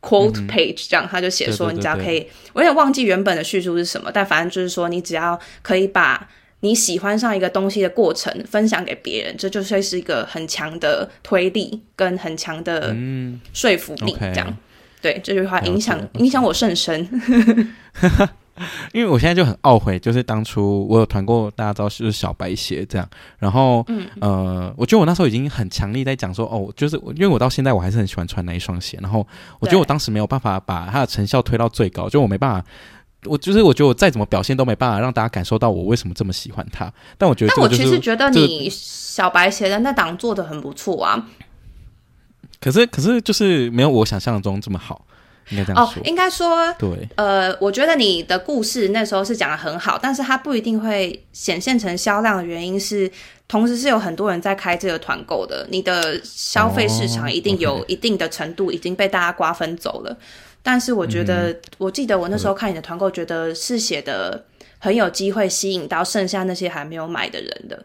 [0.00, 6.28] quote page，这样、嗯、他就写说，你只要可以，我有点忘记原本的叙述是什么，但反正就是说，你只要可以把
[6.60, 12.96] 你喜欢上一个东西的过程分享给别人，这就会是一个很强的推力跟很强的
[13.52, 14.46] 说服力，这样。
[14.48, 14.54] 嗯 okay、
[15.02, 17.06] 对这句话影响影响我甚深。
[18.94, 29.26] 因为我现在就很懊悔，就是当初我有团过，大家知道是小白鞋这样，然后，嗯、呃，我觉得我那时候已经很强力在讲说，哦，就是因为我到现在我还是很喜欢穿那一双鞋，然后
[29.58, 32.64] 我觉得我当时没有办法把它的成效推到最高，就我没办法，
[33.24, 41.26] 我就是我觉得我再怎么表现都没办法让大家感受到我为什么这么喜欢它，但我觉得、就是，但我其实觉得你小白鞋的那档做的很不错啊，
[42.60, 45.04] 可是可是就是没有我想象中这么好。
[45.50, 53.10] 应该这样说哦，应该说，对，呃，我觉得你的故事那时候是讲的很好，但是它不一定会显现成销量的原因是，
[53.46, 60.10] 同时是有很多人在开这个团购的，你的消费市场一定有一定的程度已经被大家瓜分走了。
[60.10, 64.42] 哦 okay、但是我觉得，嗯、我记得我那时候看你的团购，觉得是写的
[64.78, 67.84] 很有机会吸引到剩下那些还没有买的人的。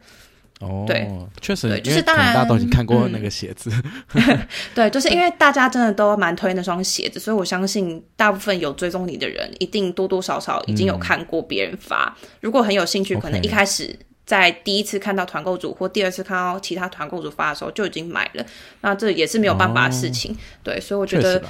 [0.60, 3.72] 哦，对，确实，就是当然大家都已经看过那个鞋子，
[4.14, 12.14] 嗯、 对，就是因为大家真的都蛮推那双鞋子，所以我相信大部分有追踪你的人，一定多多少少已经有看过别人发。
[12.22, 18.46] 嗯、如果很有兴趣，可能一开始在第一次看到团购主或第二次看到其他团购主发的时候就已经买了，
[18.82, 20.34] 那这也是没有办法的事情。
[20.34, 21.42] 哦、对，所以我觉得。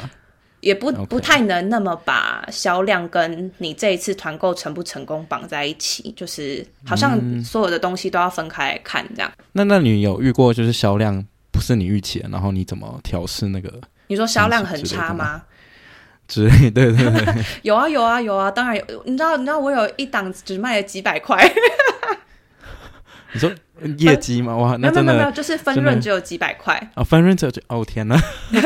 [0.61, 9.31] 也不不太能那么把销量跟你这一次团购成不成功绑在一起，就是好像所有的东西都要分开来看这样。
[9.37, 13.71] 嗯、那那你有遇过就是销量不是你预期的，然后你怎么调试那个？
[14.07, 15.43] 你说销量很差吗？
[16.27, 19.03] 之类，对对对， 有啊有啊有啊，当然有。
[19.05, 21.37] 你知道你知道我有一档只卖了几百块。
[23.33, 23.51] 你说
[23.97, 24.55] 业绩吗？
[24.55, 27.03] 哇，那真的没有没有没有，就是分润只有几百块啊、哦！
[27.03, 28.15] 分润只有哦天呐！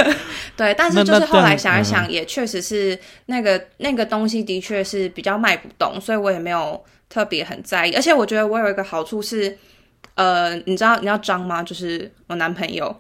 [0.56, 7.94] 对，但是就是后来想一想，也确实是那个那个东西的确是比较卖不动，所以我也没有特别很在意。
[7.94, 9.58] 而且我觉得我有一个好处是，
[10.16, 11.62] 呃，你知道你知道张吗？
[11.64, 12.96] 就是我男朋友，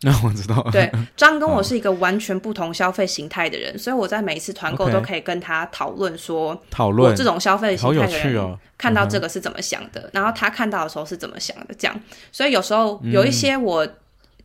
[0.02, 0.66] 那我知道。
[0.72, 12.00] 对，张跟我是一个完全不同消费形态的人，所以我在每一次团购都可以跟他讨论说，讨论我这种消费形态的人看到这个是怎么想的，然后他看到的时候是怎么想的，这样。
[12.32, 13.86] 所以有时候有一些我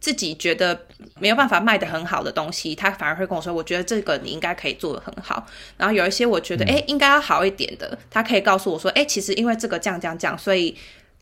[0.02, 0.78] 自己觉得
[1.20, 5.48] 没有办法卖的很好的东西，他反而会跟我说，我觉得这个你应该可以做的很好。
[5.78, 10.76] 然后有一些我觉得哎应该要好一点的，他可以告诉我说，哎，其实因为这个这样这样这样，所以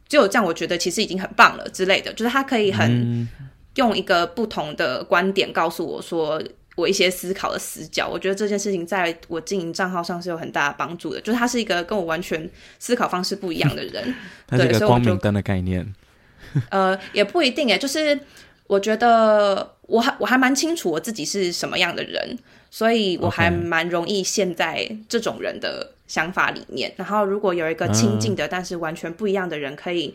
[0.10, 3.30] 只有这样，我觉得其实已经很棒了之类的，就是他可以很。
[3.76, 6.42] 用一个不同的观点告诉我说，
[6.76, 11.22] 我一些思考的死角，我觉得这件事情在我经营账号上是有很大的帮助的。
[11.22, 14.16] 就是他是一个跟我完全思考方式不一样的人，
[14.48, 15.94] 他是一个光明灯的概念。
[16.70, 18.20] 呃，也不一定诶，就是
[18.68, 22.38] 我觉得我还我还蛮清楚我自己是什么样的人，
[22.70, 26.94] 所以我还蛮容易陷在这种人的想法里面。
[26.96, 30.14] 然后如果有一个亲近的，嗯，但是完全不一样的人可以。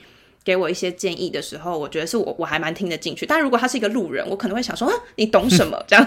[0.49, 3.27] 给我一些建议的时候，我觉得是我我还蛮听得进去。
[3.27, 6.03] 但如果他是一个路人，我可能会想说：“啊，你懂什么？” 这样。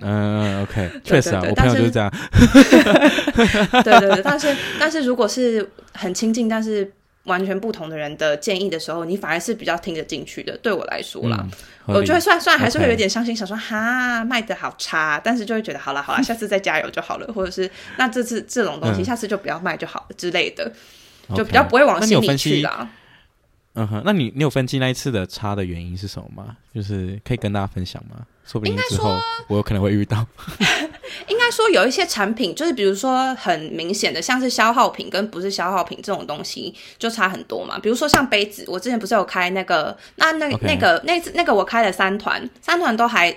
[0.00, 2.08] 嗯，OK，确实啊，我朋友就是这样。
[3.82, 6.88] 对对对，但是但是如果是很亲近但是
[7.24, 10.56] 完全不同的人的建议的时候，你反而是比较听得进去的。
[10.58, 11.44] 对我来说啦，
[11.88, 20.72] 嗯、我就会虽然虽然还是会有点伤心想说哈卖的好差，但是就会觉得好了好了，下次再加油就好了， 或者是那这次这种东西、嗯、下次就不要卖就好了之类的，
[21.34, 22.88] 就比较不会往心里去啦。
[23.74, 26.56] 嗯哼，那你你有分析那一次的差的原因是什么吗？
[26.74, 28.24] 就是可以跟大家分享吗？
[28.46, 30.24] 说不定之后我有可能会遇到。
[31.28, 37.78] 应该说有一些产品，就是比如说很明显的，像是消耗品跟不是消耗品这种东西就差很多嘛。
[37.78, 43.34] 比如说像杯子，我之前不是有开那个，那那.那个那那个我开了三团，三团都还。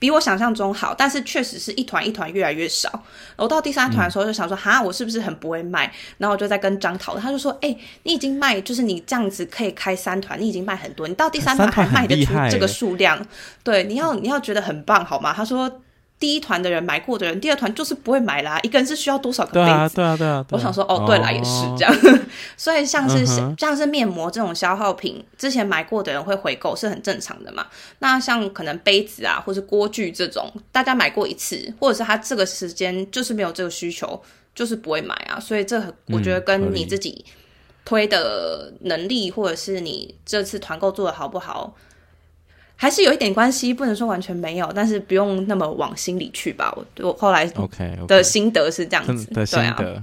[0.00, 2.90] 比我想象中好，但是确实是一团一团越来越少。
[3.36, 5.92] 我到第三团的时候就想说，嗯、哈，我是不是很不会卖？
[6.18, 13.24] 然后我就在跟张讨论，他就说，哎、欸，你已经卖，就是你这样子可以开三团，你已经卖很多，你到第三团还卖得出这个数量，
[13.62, 15.32] 对，你要你要觉得很棒，好吗？
[15.32, 15.80] 他说。
[16.20, 18.60] 第一团的人买过的人，第二团就是不会买啦。
[18.62, 19.64] 一个人是需要多少个杯子？
[19.64, 20.46] 对啊，对啊，对啊。
[20.50, 22.20] 我想说，哦，对啦，哦、也是这样。
[22.58, 27.66] 所以像是、嗯、像是面膜这种消耗品，之前买过的人会回购是很正常的嘛。
[28.00, 34.22] 那像可能杯子啊，或是锅具这种，大家买过一次，或者是他这个时间就是没有这个需求，
[34.54, 35.40] 就是不会买啊。
[35.40, 37.24] 所以这我觉得跟你自己
[37.86, 41.74] 推的能力，或者是你这次团购做的好不好，
[42.80, 46.72] 还是有一点关系，不能说完全没有，但是不用那么往心里去吧。
[46.74, 47.44] 我我后来
[48.08, 50.02] 的心得是这样子，对啊，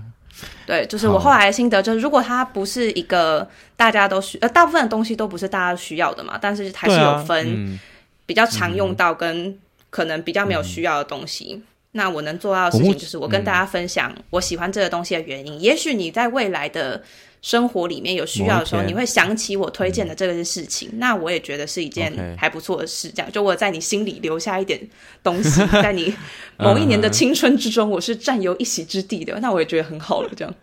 [0.68, 7.80] 对，就是我后来的心得就是，如果它不是一个大家都需，呃，大部分的东西都不是大家需要的嘛，但是还是有分
[8.28, 9.58] 比较常用到跟
[9.90, 11.56] 可能比较没有需要的东西。
[11.56, 11.64] 嗯、
[11.94, 15.54] 那我能做到的事情就是，我跟大家分享我喜欢这个东西的原因。
[15.54, 17.02] 嗯、也许你在未来的。
[17.42, 23.10] 生活里面有需要的时候，你会想起我推荐的这个事情，那我也觉得是一件还不错的事。
[23.10, 24.80] 这样，就我在你心里留下一点
[25.24, 26.14] 东西， 在你
[26.58, 30.30] 某一年的青春之中，我是占有一席之地的，那我也觉得很好了。
[30.36, 30.54] 这样，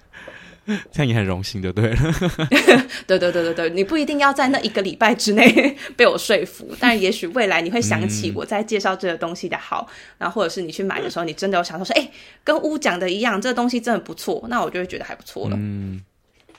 [0.90, 1.96] 这样也很荣幸，就对了
[3.06, 3.18] 对？
[3.18, 9.86] 对对对对对，你不一定要在那一个礼拜之内 被我说服，但也许未来你会想起我在介绍这个东西的好，
[10.18, 12.10] 然后或者是你去买的时候，你真的有想到说，哎，
[12.42, 15.56] 跟屋讲的一样，这个东西真的不错，那我就会觉得还不错了。
[15.58, 16.02] 嗯。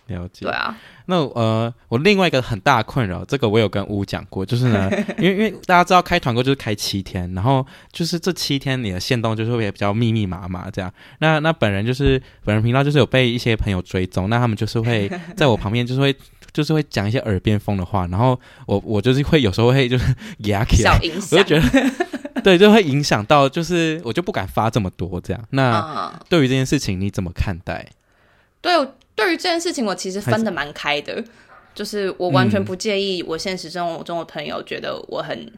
[0.08, 10.94] 了解，对啊，那呃，我另外一个很大的困扰，这个我有跟乌讲过，就是呢， 因为因为大家知道开团购就是开七天，然后就是这七天你的线动就是会比较密密麻麻这样。
[11.20, 16.16] 那那本人就是本人频道就是有被一些朋友追踪，那他们就是会在我旁边就是会
[16.54, 21.00] 就是会讲一些耳边风的话，然后我我就是会有时候会就是压起来，
[21.32, 25.44] 我就觉得对，就会影响到，就是我就不敢发这么多这样。
[25.50, 27.88] 那对于这件事情你怎么看待？
[28.62, 28.72] 对。
[29.16, 31.24] 对于这件事情，我其实分的蛮开的，
[31.74, 35.52] 就是我完全不介意我现实生活中的朋友觉得我很，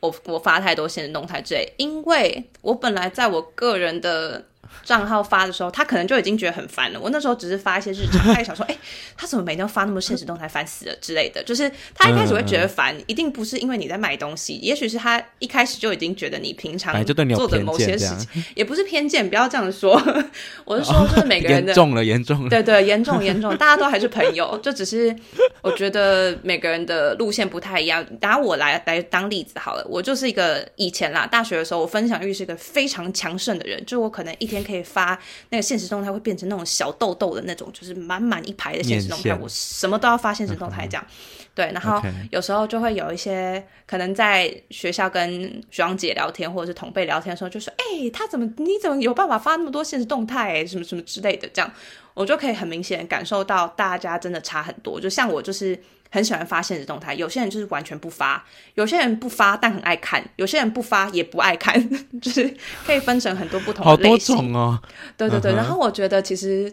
[0.00, 4.46] 我我发太多现实动态之类，因为我本来在我个人的。
[4.84, 7.00] 账号发的时候，他可能就已经觉得很烦了。
[7.00, 8.80] 我那时候只是发一些日常，他也想说，哎、欸，
[9.16, 11.42] 他怎么每天发那么现实动态，烦死了之类的。
[11.42, 16.92] 就是他一开始会觉得烦，一定不是因为你在卖东西，也许是他一开始就已经觉得你平常
[17.34, 20.00] 做的某些事情，也不是偏见，不要这样说。
[20.64, 25.14] 我是说，就是每个人的、哦、严重了，严重了，对对，严重严重，大家都还是朋友，就只是
[25.60, 28.04] 我觉得每个人的路线不太一样。
[28.20, 34.72] 拿我来来当例子好了，我就是一个以前啦，大学的时候，我分享欲是一个非常强盛的人，就我可能一天可以。
[34.72, 35.18] 可以发
[35.50, 39.34] 那个现实动态，会变成那种小豆豆的那种，就是满满一排的现实动态。
[39.34, 41.70] 我什么都要发现实动态，这样、嗯、对。
[41.72, 50.64] 然后有时候就会有一些可能在学校跟学长姐聊天，或者是同辈聊天的时候，就说：“哎、欸，他怎么你怎么有办法发那么多现实动态？
[50.66, 51.70] 什么什么之类的。”这样
[52.14, 55.00] 我就可以很明显感受到大家真的差很多。
[55.00, 55.78] 就像我就是
[56.10, 61.74] 很喜欢发现实动态，有些人就是完全不发，有些人不发但很爱看，有些人不发也不爱看，
[62.20, 64.36] 就是可以分成很多不同的类型。
[64.36, 64.82] 好多种哦。
[65.16, 65.56] 对对对，uh.
[65.56, 66.70] 然后我觉得其实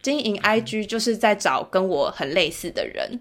[0.00, 3.20] 经营 IG 就是在找跟我很类似的人。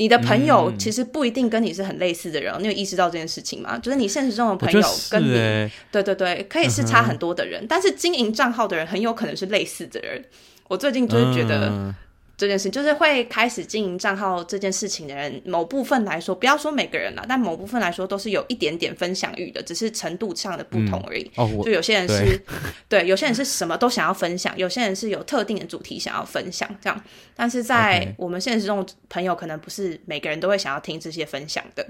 [0.00, 3.78] 你的朋友其实不一定跟你是很类似的人，嗯、你有意识到这件事情吗？
[3.78, 10.24] 就是你现实中的朋友跟你，欸、对对对，可以是差很多的人，嗯、但是经营账号的人很有可能是类似的人。
[10.68, 11.94] 我最近就是觉得。
[12.40, 21.30] 嗯这件事就是会开始经营账号这件事情的人，某部分来说，不要说每个人了，但某部分来说都是有一点点分享欲的，只是程度上的不同而已。
[21.36, 22.40] 嗯、哦，就有些人是
[22.88, 27.04] 对， 对，有些人是什么都想要分享，有些人是有特定的主题想要分享，这样。
[27.36, 31.86] 但是在我们现实中，朋友可能不是每个人都会想要听这些分享的，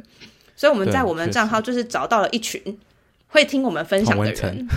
[0.57, 2.61] 所以我们在我们的账号就是找到了一群
[3.29, 4.69] 会听我们分享的人。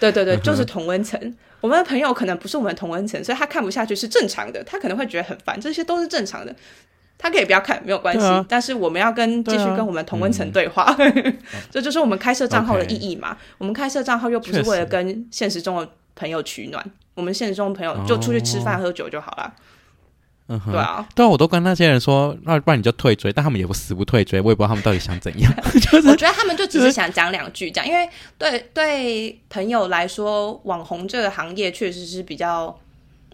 [0.00, 1.36] 对对对， 就是同温层。
[1.60, 4.62] 我们的朋友可能不是我们同温层，所以他看不下去是正常的。
[4.64, 6.54] 他可能会觉得很烦，这些都是正常的。
[7.16, 8.24] 他可以不要看，没有关系。
[8.24, 11.38] 啊、但是我们要跟继续跟我们同温层对话，啊嗯、
[11.68, 13.36] 这就是我们开设账号的意义嘛。
[13.58, 16.84] 我们开设账号又不是为了跟现实中的朋友取暖，
[17.14, 19.52] 我们现实中的朋友就出去吃饭喝酒就好了。
[20.48, 25.54] 嗯哼，对啊，对啊，我都跟那些人说，那不然你就退追，但他们也不死不退追，我也不知道他们到底想怎样。
[25.80, 32.74] 就是我觉得他们就只是想讲两句这样，因为对对朋友来说，网红这个行业确实是比较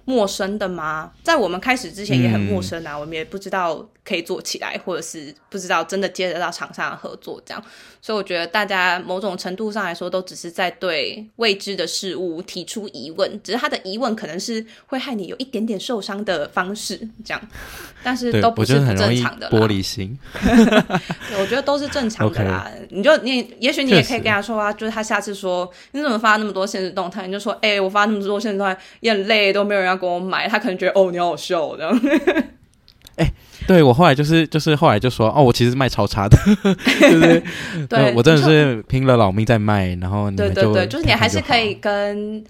[0.04, 7.64] 陌生的嘛，在我们开始之前也很陌生啊，嗯、我们也不知道可以做起来，或者是不知道真的接得到厂商的合作这样，
[8.02, 17.40] 所以我觉得大家某种程度上来说，都只是在对未知的事物提出疑问，只是他的疑问可能是会害你有一点点受伤的方式这样，
[18.02, 20.18] 但是都不是不正常的玻璃心，
[21.40, 22.70] 我觉得都是正常的啦。
[22.90, 32.00] 你就你也许你也可以跟他说啊，就是他下次说你怎么发那么多限时动态，你就说哎、欸，我发那么多限时动态也很累，都没有人要给我买，他可能觉得哦，你好好笑这样。
[33.66, 36.36] 对我后来就是就是后来就说哦，我其实卖超差的，
[37.00, 37.42] 就是
[37.88, 42.44] 对我真的是拼了老命在卖，然后你们就对对对，就是你还是可以跟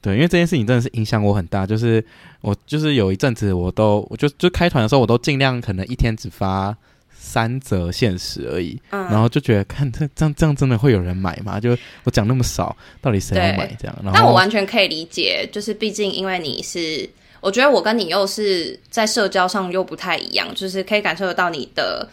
[0.00, 2.02] 对，因为这件事情真的是影响我很大，就是
[2.40, 6.74] 我就是有一阵子我都我就就开团的时候，我都尽量可能一天只发
[7.10, 11.60] 三则限时而已，嗯、然后就觉得看这这样这样真的会有人买吗？
[11.60, 13.94] 就我讲那么少，到底谁要买这样？
[14.02, 17.08] 然后但我完全可以理解，就是毕竟因为你是。
[17.40, 22.08] 我觉得我跟你又是在社交上又不太一样，就是可以感受得到你的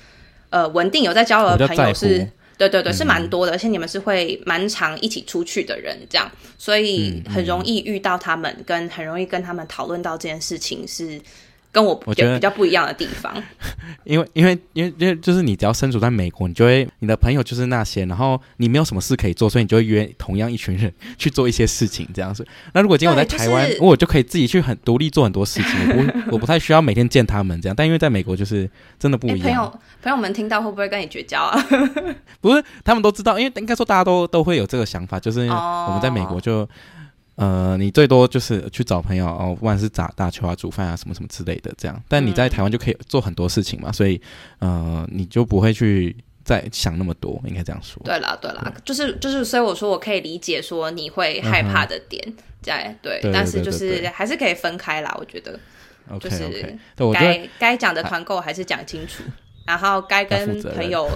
[0.50, 11.22] 呃稳定有在交流的朋友是，对对对，是蛮多的，而且你们是会蛮常一起出去的人，这样，所以很容易遇到他们，跟很容易跟他们讨论到这件事情是。
[11.76, 13.36] 跟我有比较不一样的地方，
[14.06, 22.48] 因为因为因为因为就是你只要身处在美国，你就会你的朋友就是那些，然后你没有什么事可以做，所以你就会约同样一群人 去做一些事情，这样子。
[22.72, 27.76] 那如果今天我在台湾，就是、我就可以自己去很独立做很多事情，我不 我不太需要每天见他们这样。
[27.76, 29.40] 但因为在美国就是真的不一样。
[29.40, 31.62] 欸、朋友朋友们听到会不会跟你绝交啊？
[32.40, 36.66] 不是，他们都知道，因为应该说大家都都会有这个想法，就是我们在美国就。
[37.36, 42.04] 呃，你最多就是去找朋友哦，不管是打打球啊、煮饭啊什么什么之类的，这样。
[42.08, 44.22] 但你在台湾就可以做很多事情嘛，嗯、所以
[44.60, 48.02] 呃，你就不会去再想那么多，应该这样说。
[48.04, 55.60] 对啦，对啦，对就是就是，所以我说我可以理解说你会害怕的点在、嗯、对，对，但是就是还是可以分开啦，我觉得。
[56.20, 56.78] 就是
[57.12, 59.24] 该该讲的团购还是讲清楚，
[59.66, 61.10] 然后该跟朋友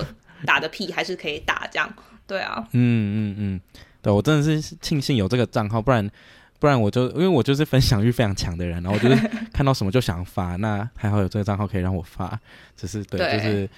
[0.47, 1.87] 打的屁还是可以打，这样。
[2.25, 2.67] 对啊。
[2.71, 3.61] 嗯嗯嗯。
[4.01, 6.09] 对，我真的是庆幸有这个账号，不然
[6.57, 12.39] 不然我就因为我就是分享欲非常强的人，然后我就是 看到什么就想发，那还好有这个账号可以让我发，
[12.77, 13.69] 只是对，对就是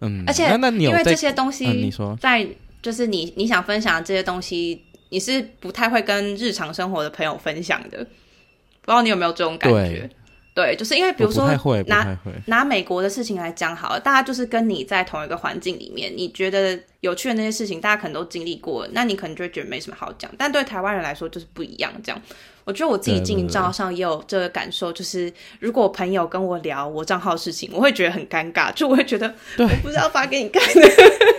[0.00, 2.46] 嗯，而且那那因为这些东西，嗯、你说在
[2.82, 10.10] 就是你你想分享的这些东西，你是不太会跟日常生活的朋友分享的，不知道你有没有这种感觉？
[10.54, 11.50] 对，就是因为比如说
[11.88, 20.30] 拿拿美国的事情来讲好了，大家就是跟你在同一个环境里面，你觉得有趣的那些事情，大家可能都经历过，那你可能就会觉得没什么好讲。
[20.38, 21.90] 但对台湾人来说就是不一样。
[22.04, 22.22] 这样，
[22.62, 29.26] 我觉得我自己经营账号上也有这个感受，就是如果朋友跟我聊我账号的事情，我会觉得很尴尬，就我会觉得
[29.58, 30.88] 我不知道发给你看的。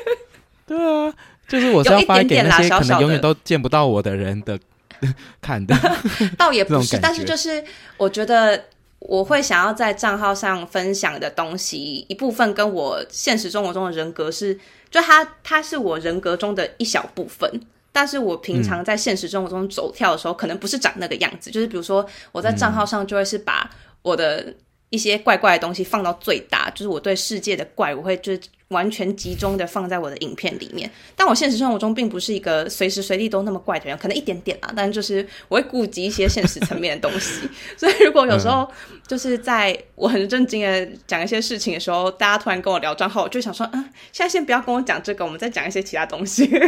[0.68, 1.14] 对啊，
[1.48, 4.60] 就是我是要发给那些可能永远都见不到我的人的
[5.42, 5.74] 看的，
[6.38, 7.64] 倒也不是，但是就是
[7.96, 8.62] 我觉得。
[9.08, 17.50] 我会想要在账号上分享的东西，一部分跟我现实生活中的人格是，就他他是我人格中的一小部分，
[17.92, 21.52] 但是我平常在现实生活中走跳的时候，可能不是长那个样子。
[21.52, 23.70] 就是比如说，我在账号上就会是把
[24.02, 24.54] 我的
[24.90, 28.42] 一些怪怪的东西放到最大，就是我对世界的怪，我会就是。
[28.70, 37.48] 完全集中的放在我的影片里面，但我现实生活中并不是一个随时随地都那么怪的人，可能一点点啦，但就是我会顾及一些现实层面的东西，
[37.78, 38.68] 所以如果有时候
[39.08, 46.50] 就是在我很正经的讲一些事情的时候，大家突然跟我聊账号，我就想说，嗯，现在先不要跟我讲这个，我们再讲一些其他东西。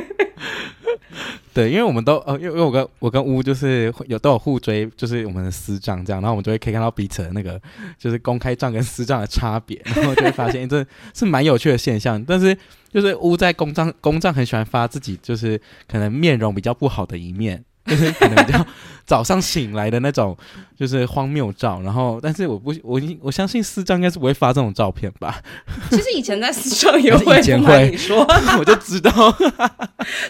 [1.53, 7.59] 对，因为我们都呃，因为因为我跟我跟乌就是有都有互追，就是我们的私账这样，然后我们就会可以看到彼此的那个
[7.97, 10.85] 就是公开账跟私账的差别，然后就会发现这
[11.15, 12.23] 是蛮有趣的现象。
[12.25, 12.57] 但是
[12.91, 17.63] 就是乌在公账公账很喜欢发自己就是可能面容比较不好的一面。
[17.87, 18.67] 就是可能比较
[19.05, 20.37] 早上醒来的那种，
[20.77, 21.79] 就是荒谬照。
[21.83, 25.41] 然后，但是我不，我我相信私账应该是不会发这种照片吧。
[25.89, 28.27] 其实以前在私账也会， 以前会你说，
[28.59, 29.09] 我就知道，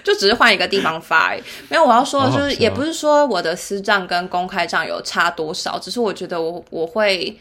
[0.04, 1.36] 就只是换一个地方发。
[1.68, 7.36] 没有，我要说的就是，也不是说我的私账跟公开账有差多少，只是我觉得我我会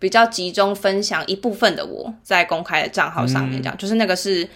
[0.00, 4.48] 比较集中分享一部分的我在公开的账号上面，这样、嗯、就是那个是。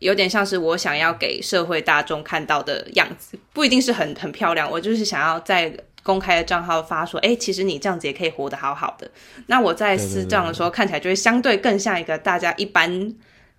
[0.00, 4.70] 有点像是我想要给社会大众看到的样子，不一定是很很漂亮。
[4.70, 9.10] 我就是想要在公开的账号发说，哎，其实你这样子也可以活得好好的。
[9.48, 13.12] 那我在私账的时候看起来就会相对更像一个大家一般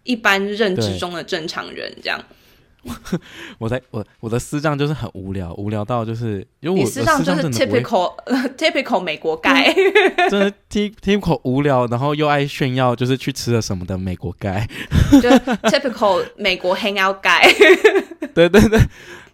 [0.04, 2.18] 一般认知中的正常人这样。
[3.60, 8.16] 我在我我的私账就是很无聊，无聊到就是因为我你私账就是 typical
[8.58, 9.74] typical 美国 guy，
[10.30, 14.68] 真的 typical 无聊，然后又爱炫耀，就是去吃了什么的美国 guy，
[15.22, 15.30] 就
[15.70, 17.42] typical 美国 hangout guy，
[18.34, 18.80] 对对对。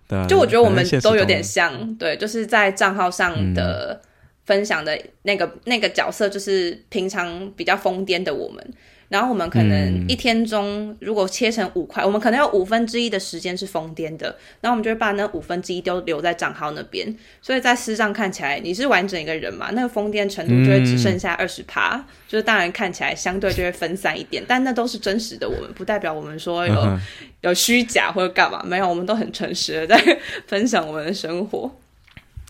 [0.07, 3.99] 对，就我觉得我们都有点像，对，就是在账号上的
[4.45, 8.73] 分享的那个、嗯、那个角色，就是平常比较疯癫的我们。
[9.07, 17.15] 然后我们可能一天中如果切成五块，嗯、我们可能有五分之一的时间是疯癫的，然后我们就会把那五分之一都留在账号那边。
[17.41, 26.99] 所以在私账看起来你是完整一个人嘛，那个疯癫程度就会只剩下二十趴，就是当然看起来相对就会分散一点，但那都是真实的我们，不代表我们说有、嗯、
[27.41, 31.71] 有虚假或者干嘛，没有，我们都很诚实的在分享我们的生活，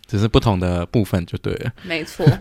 [0.07, 2.25] 只是不同的部分就对了，没错。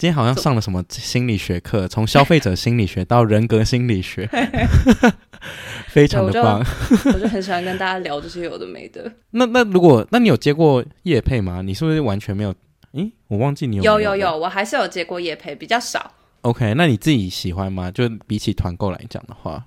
[0.00, 4.26] 今天好像上了什么心理学课，从消费者心理学到人格心理学，
[5.88, 6.64] 非常的棒。
[7.12, 9.12] 我就很喜欢跟大家聊这些有的没的。
[9.32, 11.60] 那那如果那你有接过叶配吗？
[11.60, 12.54] 你是不是完全没有？
[12.92, 14.00] 诶，我忘记你有，有。
[14.00, 16.10] 有有有，我还是有接过叶配，比较少。
[16.40, 17.90] OK，那你自己喜欢吗？
[17.90, 19.62] 就比起团购来讲的话。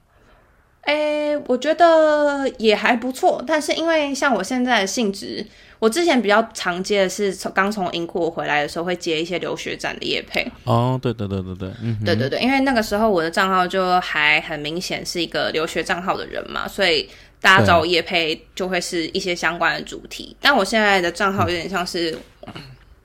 [0.86, 5.46] 诶，我觉得也还不错，但是因为像我现在的性质，
[5.80, 10.46] 我之前比较常接的是从刚从英国回来的时候会接一些留学展的业配。
[10.66, 17.10] 哦，对对对对对，嗯，对对对，因为那个时候我的账号就还很明显是一个留学账号的人嘛，所以
[17.40, 20.36] 大家找我业配就会是一些相关的主题。
[20.42, 22.12] 但我现在的账号有点像是，
[22.48, 22.54] 嗯、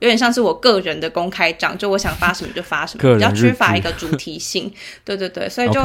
[0.00, 4.72] 有点像是我个人的公开账，就我想发什么就发什么，比较缺乏一个主题性。
[5.04, 5.80] 对对对，所以 就。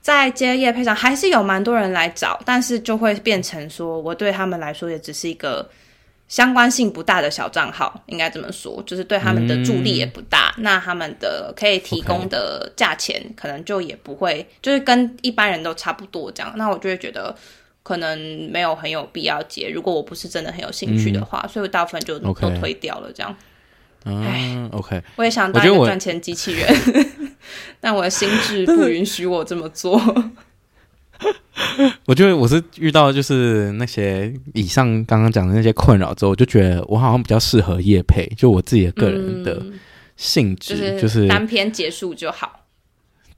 [0.00, 5.68] 在接业配上还是有蛮多人来找，但是就会变成说，我对他们来说也只是一个
[6.26, 10.54] 相关性不大的小账号，应该这么说，就是对他们的助力也不大。
[10.58, 16.52] 那他们的可以提供的价钱可能就也不会就是跟一般人都差不多这样。
[16.56, 17.34] 那我就会觉得
[17.82, 18.18] 可能
[18.50, 23.36] 没有很有必要接，如果我不是真的很有兴趣的话，所以我大部分就都推掉了这样。
[24.04, 26.66] 嗯，OK，我也想当一个赚钱机器人，
[27.80, 30.00] 但我的心智不允许我这么做。
[32.06, 39.62] 我觉得我是遇到就是那些以上刚刚讲的那些困扰之后，我就觉得我好像比较适合业配，就我自己的个人的
[40.16, 42.64] 性质，嗯、就是、单篇结束就好。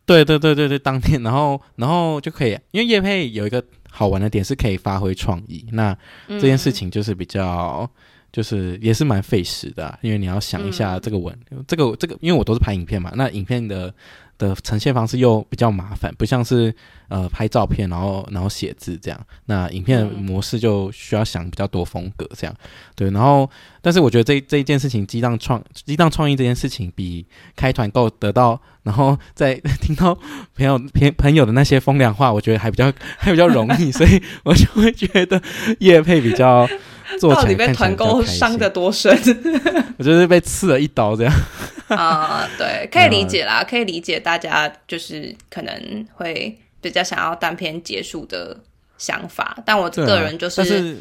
[0.07, 3.61] 对对对对对，当天，然后然后就可以，因为叶配有一个
[3.91, 5.97] 好玩的点是可以发挥创意，那
[6.29, 7.91] 这件事情就是比较。
[8.33, 13.95] 就是也是蛮费时的啊，因为你要想一下这个文，嗯、这个这个，因为我都是拍影片嘛，那影片的
[14.43, 16.75] 的呈现方式又比较麻烦，不像是
[17.09, 22.55] 呃拍照片，然后然后写字这样，那影片的模式就需要想比较多风格这样，
[22.97, 23.49] 对，然后
[23.81, 27.25] 但是我觉得这这一件事情激荡创激荡创意这件事情比
[27.55, 30.19] 开团购得到，然后再 听到
[30.57, 35.41] 朋友朋朋友的那些风凉话，我觉得还比较还比较容易，所以我就会觉得
[35.79, 36.69] 叶配比较。
[37.21, 39.15] 做到底被团购伤得多深？
[39.99, 41.35] 我就是被刺了一刀这样。
[41.97, 48.59] 啊，对，可以理解啦，可以理解大家就是可能会比较想要单篇结束的
[48.99, 50.97] 想法，但我个人就是，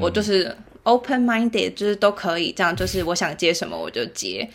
[0.00, 4.48] 我就是 open minded，就是都可以这样，就是我想接什么我就接，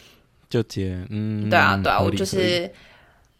[0.49, 2.69] 就接，嗯，对啊，对啊，我就是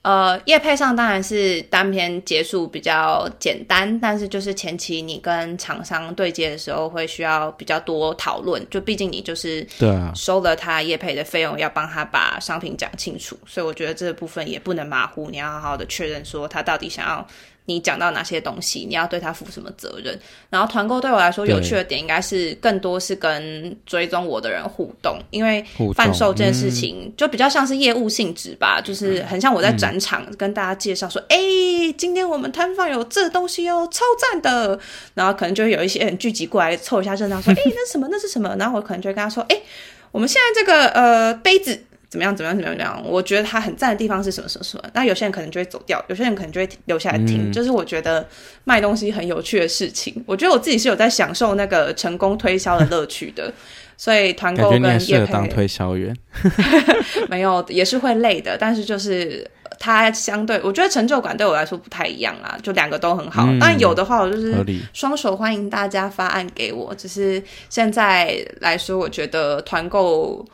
[0.04, 17.28] 呃，业配上当然是单篇结束比较简单，但是就是前期你跟厂商对接的时候会需要比较多讨论，就毕竟你就是对啊收了他业配的费用，要帮他把商品讲清楚，所以我觉得这部分也不能马虎，你要好好的确认说他到底想要。
[17.68, 20.18] 你讲到哪些东西，你要对他负什么责任？
[20.50, 25.64] 然后团购对我来说有趣的点，应该是更多是跟追踪我的人互动，因为
[25.94, 34.80] 贩售这件事情就比较像是业务性质吧，嗯、就是很像我在展场跟大家介绍说，哎、嗯欸，今天我们摊贩有这东西哦，超赞的。
[35.14, 38.08] 然后可能就会有一些人聚集过来凑一下热闹，说，哎、欸，那什么？
[38.10, 38.56] 那是什么？
[38.58, 39.64] 然后我可能就会跟他说，哎、欸，
[40.12, 41.84] 我们现在这个呃杯子。
[42.10, 42.36] 怎么样？
[42.36, 42.58] 怎么样？
[42.58, 43.04] 怎么样？
[43.06, 44.48] 我觉得他很赞的地方是什么？
[44.48, 44.64] 什么？
[44.64, 44.84] 什么？
[44.94, 47.50] 那有些人可能就会走掉，有些人可能就会留下来听。
[47.50, 48.26] 嗯、就是我觉得
[48.64, 50.24] 卖东西很有趣的事情。
[50.26, 53.52] 我觉得我自己是有在享受那个成功推销的乐趣的。
[54.00, 56.16] 所以团购跟业配当推销员，
[57.30, 58.56] 没有也是会累的。
[58.56, 59.50] 但是就是
[59.80, 62.56] 它相对，我觉得成就感对我来说不太一样啊。
[62.62, 63.48] 就两个都很好。
[63.48, 64.56] 嗯、但有的话，我就是
[64.94, 66.94] 双手欢迎大家发案给我。
[66.94, 70.46] 只是现在来说，我觉得团购。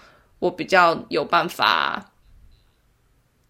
[0.43, 2.11] 我比较有办法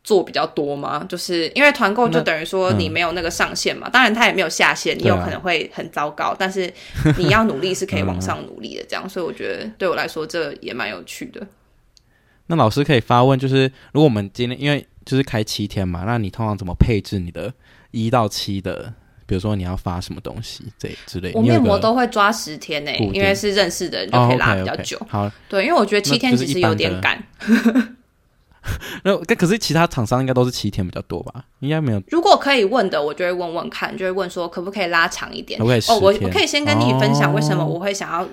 [0.04, 1.04] 做比较多吗？
[1.10, 6.72] 就是因为团购就等于说你没有那个上限嘛，嗯、当然它也没有下限，你有可能会很糟糕，啊、但是
[7.18, 11.48] 你要努力是可以往上努力的，这样，嗯、所以我觉得对我来说这也蛮有趣的。
[12.46, 17.52] 那老师可以发问，就是如果我们今天因为就是开七天嘛，那你通常怎么配置你的
[17.90, 18.94] 一到七的？
[19.26, 24.98] 比如说你要发什么东西这之类的，我面膜都会抓十天呢、欸，因为是认识的人就可以拉比较久。
[24.98, 25.12] Oh, okay, okay.
[25.12, 27.24] 好，对，因为我觉得七天其实有点赶。
[29.04, 31.44] 那可是其他厂商应该都是七天比较多吧？
[31.60, 32.02] 应该没有。
[32.08, 35.62] 如果可以问的，我就会问问看，就会问说可不可以拉长一点。
[35.62, 35.66] 哦，
[36.00, 38.28] 我我可以先跟你分享为什么我会想要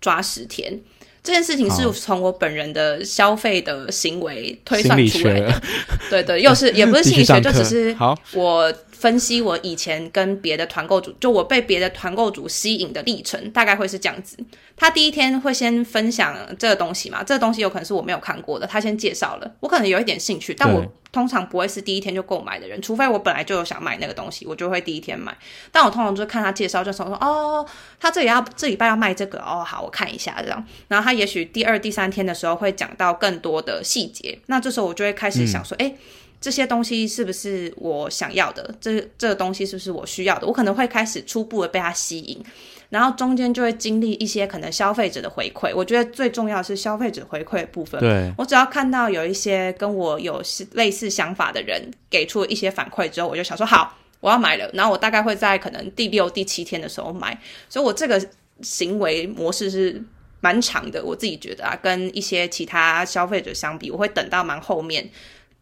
[0.00, 0.70] 抓十天。
[0.70, 0.80] Oh.
[1.22, 5.62] 这件事情是从我本人的消费的行为推算出来的。
[6.10, 7.96] 对对，又是也不是心理学， 就只是
[8.34, 8.72] 我。
[9.00, 14.36] 分析我以前跟别的团购组，就我被别的团购组吸引的历程，大概会是这样子。
[14.76, 25.34] 他第一天会先分享这个东西嘛，这个东西有可能是我没有看过的，他先介绍了，我可能有一点兴趣，但我通常不会是第一天就购买的人，除非我本来就有想买那个东西，我就会第一天买。
[25.72, 27.66] 但我通常就看他介绍，就说说哦，
[27.98, 30.62] 他这里要这礼拜要卖这个哦，好，我看一下这样。
[30.88, 35.98] 然后他也许第二、第三天的时候会讲到更多的细节，那这时候我就会开始想说，哎、嗯。
[36.40, 38.74] 这些东西是不是我想要的？
[38.80, 40.46] 这这个东西是不是我需要的？
[40.46, 42.42] 我可能会开始初步的被它吸引，
[42.88, 45.70] 然后中间就会经历一些可能消费者的回馈。
[45.76, 48.00] 我觉得最重要的是消费者回馈的部分。
[48.00, 54.70] 对，我只要看到有一些跟我有类似想法的人给出一些反馈之后，我就想说好，我要买了。
[54.72, 57.38] 然后我大概会在可能第六、第七天的时候买。
[57.68, 58.18] 所以我这个
[58.62, 60.02] 行为模式是
[60.40, 65.06] 蛮长的，我自己觉得啊，跟一些其他消费者相比，我会等到蛮后面。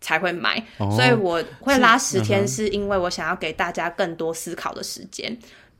[0.01, 5.36] 才会买，哦、所以我会拉十天，是因为我想要给大家更多思考的时间。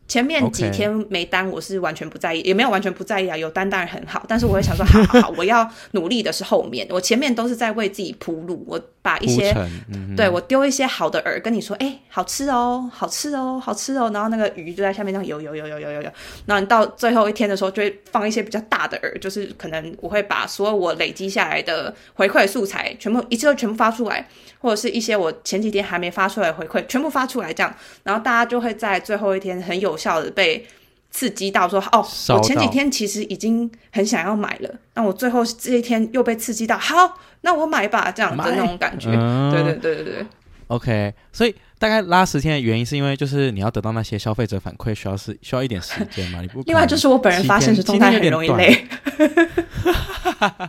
[0.07, 3.37] 前面几天没单，我是完全不在意也没有完全不在意啊。
[3.37, 8.65] 有单当然很好，但是我会想说，好好好，我要努力的是后面，我前面都是在为自己铺路。
[8.67, 9.57] 我把一些，
[9.89, 14.11] 嗯、对我丢一些好的饵，跟你说，哎、欸，好吃哦，好吃哦，好吃哦。
[14.13, 16.11] 然后那个鱼就在下面这样游游游游游游游。
[16.45, 24.29] 然后你到最后一天的时候，就会放一些比较大的饵，就是可能我会把所有我累积下来的回馈素材全部一次都全部发出来，
[24.61, 30.67] 或者是一些我前几天还没发出来的回馈全部发出来，这样，然后大家就会在最后一天很有效的被
[31.11, 40.27] 刺激到说，哦，我前几天其实已经很想要买了，那我最后这一天又被刺激到，好，那我买吧，这样的那种感觉，嗯、对对对对对。
[40.69, 46.43] OK，所以大概拉十天的原因是因为就是你要得到那些消费者反馈，需要是需要一点时间嘛？
[46.43, 48.87] 你不，另外就是我本人发现实动态很容易累，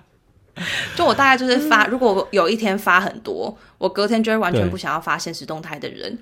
[0.95, 6.17] 就我大概就是发，如果有一天发很多，我隔天就会完全不想要发现实动态的人。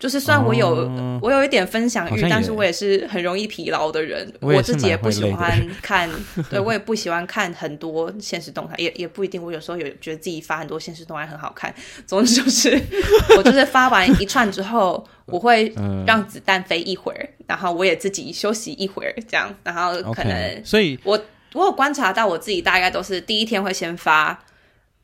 [0.00, 4.32] 就是虽然我有、哦、我有一点分享欲，但是我也是很容易疲劳的人。
[4.40, 6.10] 我，我自己也不喜欢看，
[6.48, 9.40] 对我也不喜欢看很多现实动态，也也不一定。
[9.40, 11.72] 我有时候有觉得自己发很多现实动态很好看。
[12.06, 12.80] 总之就是，
[13.36, 15.70] 我就是发完一串之后，我会
[16.06, 21.22] 让子弹飞一会儿，然后我也自己休息一会儿，这样，然后可能，okay, 所以我
[21.52, 24.44] 我有观察到我自己大概都是第一天会先发，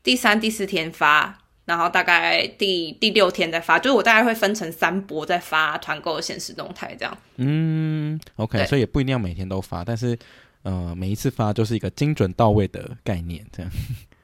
[0.01, 1.37] 第三、第四天发。
[1.67, 7.17] 然后大概第第六天再发，就是我大概会分成三波再发团购的限时动态这样。
[7.35, 10.17] 嗯，OK，所以也不一定要每天都发，但是
[10.63, 13.69] 呃，每一次发就是一个精准到位的概念这样。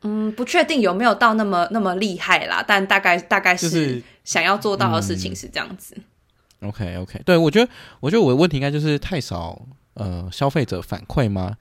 [0.04, 5.98] 嗯，不确定有没有到那么那么厉害啦，但大概大概是想要做到的事情是这样子。
[6.62, 7.70] 嗯、OK OK，对我觉得
[8.00, 9.62] 我觉得我的问题应该就是太少
[9.96, 11.58] 呃消费者反馈吗？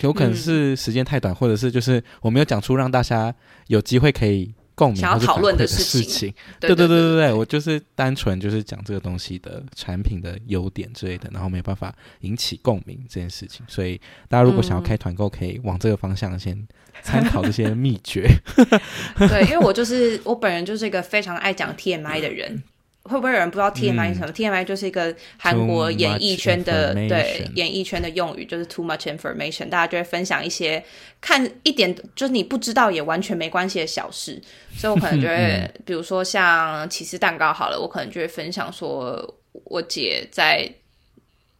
[0.00, 3.34] 有可能是时间太短，嗯、或者是就是我没有讲出让大家
[3.68, 4.52] 有机会可以。
[4.74, 6.32] 共鸣、想要讨论的事事情。
[6.60, 13.64] 对对对对对对，我就是单纯就是讲这个东西的产品的优点之类的，然后没办法引起共鸣这件事情。
[13.68, 16.66] 所以大家如果想要开团购，可以往这个方向先
[17.02, 18.28] 参考这些秘诀。
[19.18, 22.62] 对，因为我就是我本人就是一个非常爱讲 TMI 的人。
[23.04, 24.26] 会不会有人不知道 TMI 是什么？
[24.28, 29.68] 嗯，TMI 就是一个韩国演艺圈的对演艺圈的用语，就是 too much information。
[29.68, 30.82] 大家就会分享一些
[31.20, 34.40] 看一点就是你不知道也完全没关系的小事，
[34.76, 40.70] 所以我可能就会，嗯，比如说像起司蛋糕好了，我可能就会分享说我姐在。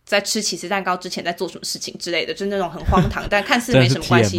[0.04, 4.38] 在吃起司蛋糕之前在做什么事情之类的，就是那种很荒唐， 但看似没什么关系，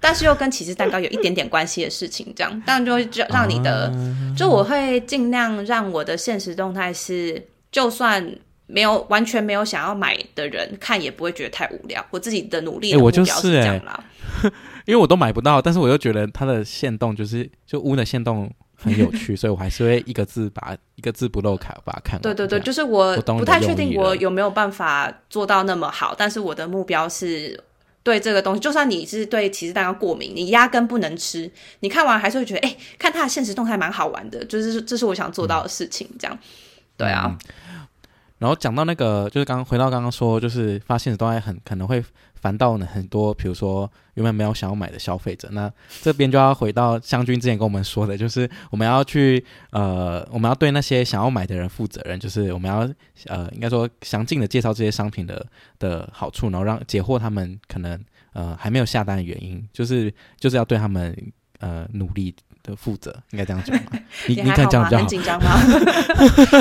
[0.00, 8.24] 但是又跟起司蛋糕有一点点关系的事情，这样，当然就会让你的，啊、就我会尽量让我的现实动态是，就算
[8.66, 12.04] 没有完全没有想要买的人看也不会觉得太无聊。
[12.10, 14.04] 我自己的努力的目标是这样啦，
[14.42, 14.52] 欸、
[14.86, 18.48] 因为我都买不到，但是我又觉得它的限动就是就屋的限动。
[18.82, 22.22] 很有趣，所以我还是会一个字把一个字不漏卡把它看完。
[22.22, 27.62] 对对对，就是我不太确定我有没有办法做到那么好，但是我的目标是
[28.02, 31.50] 对这个东西，就算你是对其实蛋糕过敏，你压根不能吃，
[31.80, 36.38] 你看完还是会觉得，哎、欸，看他的现实动态蛮好玩的，就是这是我想做到的事情，这样。
[36.96, 37.36] 对啊。
[37.68, 37.69] 嗯、
[38.40, 42.02] 然后讲到那个，就是刚刚回到刚刚说，就是发现都还很可能会。
[42.40, 45.70] 烦到呢很多，比如说原本没有想要买的消费者，那
[46.00, 52.78] 这边就要回到湘军之前跟我们说的，就是我们要去呃，我们要对那些想要买的人负责任，就是我们要
[53.26, 55.46] 呃，应该说详尽的介绍这些商品的
[55.78, 61.14] 的好处，然后让解惑他们可能呃还没有下单的原因，就是就是要对他们
[61.58, 63.92] 呃努力的负责，应该这样讲吗？
[64.28, 64.98] 你你看这样比较好。
[64.98, 65.50] 很紧张吗？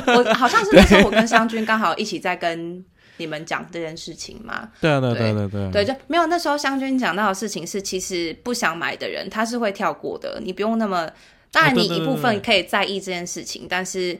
[0.17, 2.83] 我好像是那时候我跟湘君刚好一起在跟。
[3.21, 4.69] 你们讲这件事情嘛？
[4.79, 11.05] 对啊，对对对对对，就没有那时候湘君讲到的事情是，其实不想买的人他是会跳过的，你不用那么。
[11.51, 14.17] 当然，你一部分可以在意这件事情，但是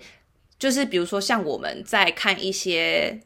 [0.57, 3.21] 就是比如说像我们在看一些，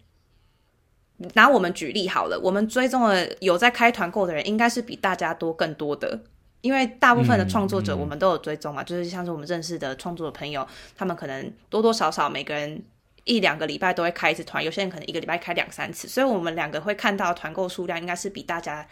[1.34, 6.20] 拿我们举例好了，我们追踪的有在开团购的人，应该是比大家多更多的，
[6.64, 12.82] 因为大部分的创作者我们都有追踪嘛，就是像是我们认识的创作的朋友，他们可能多多少少每个人。
[13.26, 18.86] 一两个礼拜都会开一次团，有些人可能一个礼拜开两三次，所以我们两个会看到团购数量应该是比大家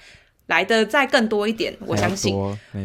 [0.46, 2.34] 来的再更多一点，我相信。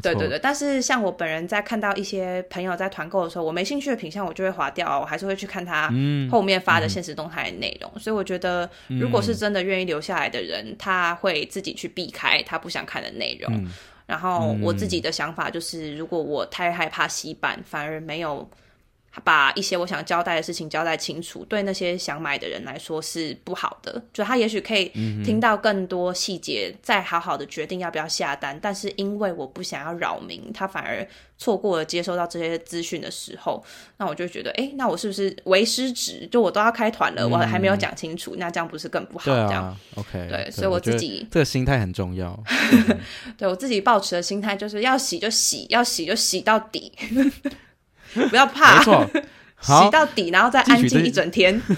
[0.03, 5.89] 对对对，但是像我本人在看到一些朋友在团购的时候，我没兴趣的品相，我就会划掉，我还是会去看他
[6.29, 7.89] 后面发的现实动态的内容。
[7.97, 13.69] 所以我觉得，如果是真的愿意留下来的人，嗯、他会自己去避开他不想看的内容。
[14.07, 18.49] 嗯、然后我自己的想法就是，如果我太害怕洗版，反而没有。
[19.25, 24.03] 把一些我想交代的事情交代清楚，对那些想买的人来说是不好的。
[24.13, 24.91] 就他也许可以
[25.25, 28.59] 听到更多细节，再好好的决定要不要下单。
[28.61, 31.07] 但是因为我不想要扰民，他反而
[31.39, 33.65] 错过了接收到这些资讯的时候，
[33.97, 36.29] 那我就觉得，哎，那我是不是为失职？
[36.31, 39.25] 就我都要开团了，我还没有讲清楚，那这样不是更不好？
[39.25, 42.39] 这样，OK，对，所以我自己这个心态很重要。
[43.37, 46.93] 对我自己抱持的心态就是要洗就洗，要洗就洗到底。
[48.31, 49.07] 不要怕，没错，
[49.61, 51.61] 洗到底，然后再安静一整天。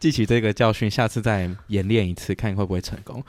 [0.00, 3.24] 记起这个教训，下次再演练一次，看会不会成功。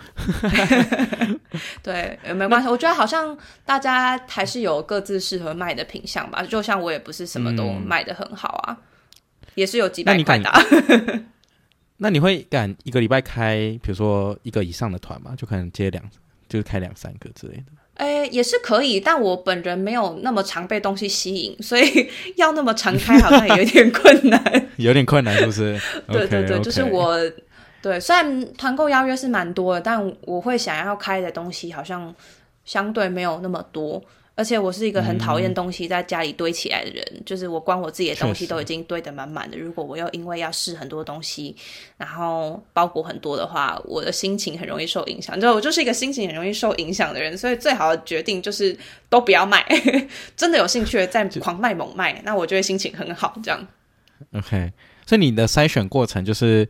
[1.82, 2.68] 对，没关系。
[2.68, 6.44] 我觉得好像大家还是有各自适合卖的品相吧。
[6.44, 10.62] 就像我也不是什么都卖的很好啊，嗯、也是有几百块的、啊。
[11.98, 15.34] 那你会敢一个礼拜开，比如说一个以上的团吗？
[15.38, 16.04] 就可能接两，
[16.50, 17.64] 就是开两三个之类的。
[17.96, 24.42] 诶，也是可以，但我本人没有那么常被东西吸引，所以 要那么常开好像也有点困难。
[24.78, 25.80] 有点困难，是不是？
[26.12, 26.64] 对对对，okay, okay.
[26.64, 27.18] 就是我，
[27.82, 32.14] 对，虽然团购邀约是蛮多的，但我会想要开的东西好像
[32.66, 34.04] 相对没有那么多。
[34.38, 39.58] 而且我是一个很讨厌东西在家里堆起来的人，嗯、就是我光我自己的东西都已经堆得满满的。
[39.58, 41.56] 如果我又因为要试很多东西，
[41.96, 45.40] 然后包裹很多的话，我的心情很容易受影响。
[45.40, 48.78] 就我就是一个心情很容易受影响的人，所以最好的决定就是
[49.08, 49.66] 都不要卖。
[50.36, 53.40] 真的有兴趣的再狂卖猛卖，那我就会心情很好。
[53.42, 53.66] 这样。
[54.34, 54.74] OK，
[55.06, 56.68] 所以你的筛选过程就是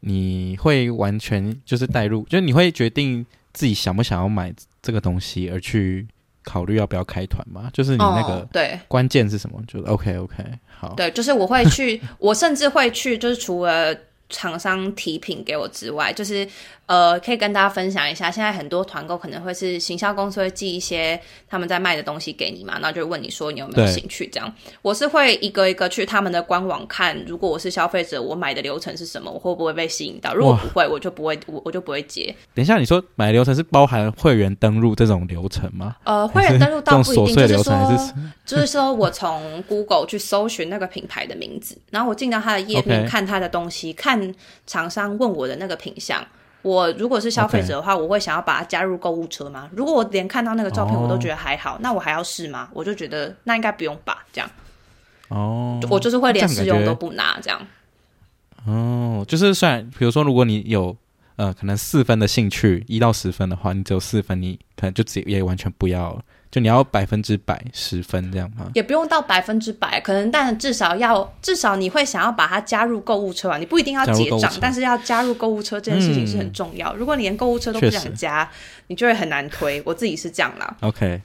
[0.00, 4.52] 你会完全就是带入，就是你会决定自己想不想要买
[4.82, 6.06] 这个东西而去。
[6.46, 7.68] 考虑要不要开团吗？
[7.72, 9.60] 就是你那个对关键是什么？
[9.66, 10.36] 就是 OK OK
[10.78, 10.94] 好。
[10.94, 13.92] 对，就是我会去，我甚至会去，就是除了
[14.28, 16.46] 厂商提品给我之外，就是
[16.86, 24.52] 呃，可以跟大家分享一下，现在很多团购可能会是行销公司会寄一些他们在卖的东西给你嘛，然后就问你说你有没有兴趣这样。
[24.82, 30.34] 我是会一个一个去他们的官网看，如果我是消费者，我买的流程是什么，我会不会被吸引到？
[30.34, 32.34] 如果不会，我就不会，我我就不会接。
[32.54, 35.96] 等一下，你说买的流程是包含会员登录这种流程吗？
[36.04, 38.12] 呃， 会员登录倒不一定，是就是说，
[38.44, 44.34] 就是说我从 Google 去搜寻那个品牌的名字，然后我进到他的页面看他的东西，看。
[44.66, 46.26] 厂商问我的那个品项，
[46.66, 49.70] 我如果是消费者的话.我会想要把它加入购物车吗？
[49.72, 51.80] 如果我连看到那个照片我都觉得还好，Oh.
[51.80, 52.68] 那我还要试吗？
[52.72, 54.50] 我就觉得那应该不用吧，这样。
[55.28, 55.92] 哦，Oh.
[55.92, 57.64] 我就是会连试用都不拿这样。
[58.64, 59.28] 哦，Oh.
[59.28, 60.96] 就是算，比如说，如果你有
[61.36, 66.22] 呃可能四分的兴趣，一到十分的话，你只有四分，你可能就直接也完全不要了。
[66.56, 68.70] 就你要百分之百十分这样吗？
[68.72, 76.90] 也不用到百分之百，可能但至少要至少你会想要把它加入购物车啊，你不一定要结账，但是要加入购物车这件事情是很重要。
[76.94, 78.50] 嗯、如果你连购物车都不想加，
[78.86, 79.82] 你就会很难推。
[79.84, 80.76] 我自己是这样啦。
[80.80, 81.20] OK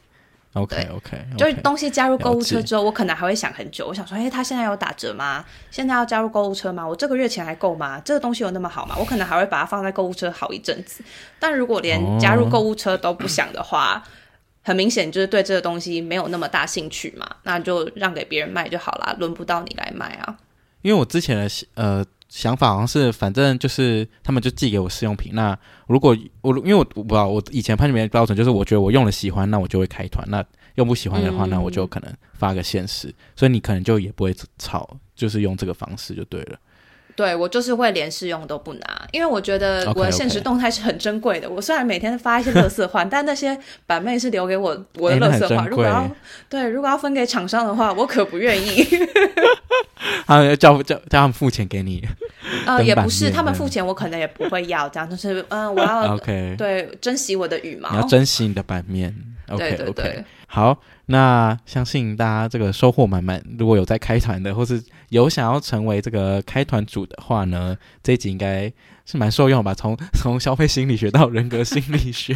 [0.51, 3.87] OK OK，, okay 就是东西加入购物车之后，我可能还会想很久。
[3.87, 5.45] 我想说，哎，他现在有打折吗？
[5.69, 6.85] 现在要加入购物车吗？
[6.85, 8.01] 我这个月钱还够吗？
[8.03, 8.97] 这个东西有那么好吗？
[8.99, 11.01] 我可能还会把它放在购物车好一阵子。
[11.39, 14.19] 但如果连加入购物车都不想的话，哦
[14.61, 20.37] 很明显就是对这个东西没有那么大兴趣嘛，那就让给别人卖就好啦，轮不到你来卖啊。
[20.81, 25.33] 因为我之前的呃想法好像是，反正就是他们就寄给我试用品。
[25.35, 25.57] 那
[25.87, 30.43] 如果我因为我我不知道我以前判别标准就是，我觉得我用了喜欢，那我就会开团；那
[30.75, 33.09] 用不喜欢的话，那我就可能发个限时。
[33.09, 36.57] 嗯、所以你可能就也不会吵，就是用这个方式就对了。
[37.21, 41.47] 对，我就是会连试用都不拿，因为我觉得我的现实动态是很珍贵的。
[41.47, 41.53] Okay, okay.
[41.53, 43.55] 我虽然每天发一些乐色话， 但那些
[43.85, 45.67] 版妹是留给我我的乐色话。
[45.67, 46.09] 如果要
[46.49, 48.83] 对，如果要分给厂商的话，我可不愿意。
[50.25, 52.03] 他们叫叫叫他们付钱给你？
[52.65, 54.89] 呃，也不是，他们付钱我可能也不会要。
[54.89, 59.15] 这样就是，嗯、呃，我要 OK，对，珍惜我的羽毛，你要珍惜你的版面。
[59.49, 60.23] OK，对对对，okay.
[60.47, 60.75] 好。
[61.07, 63.43] 那相信大家这个收获满满。
[63.59, 64.81] 如果有在开团的，或是
[65.11, 68.71] 有想要成为这个开团主的话呢，这一集应该
[69.05, 69.73] 是蛮受用吧？
[69.73, 72.33] 从从消费心理学到人格心理学，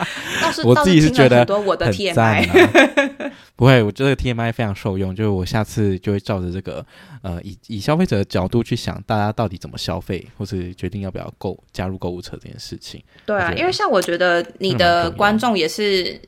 [0.64, 3.32] 我自己是觉得很赞啊。
[3.54, 5.14] 不会，我觉得 TMI 非常受用。
[5.14, 6.84] 就是我下次就会照着这个
[7.20, 13.02] 呃，以以消费者的角度去想，大家到底怎么消费，或是决定要不要购加入购物车这件事情。
[13.26, 16.18] 对啊，因为像我觉得你的观众也是。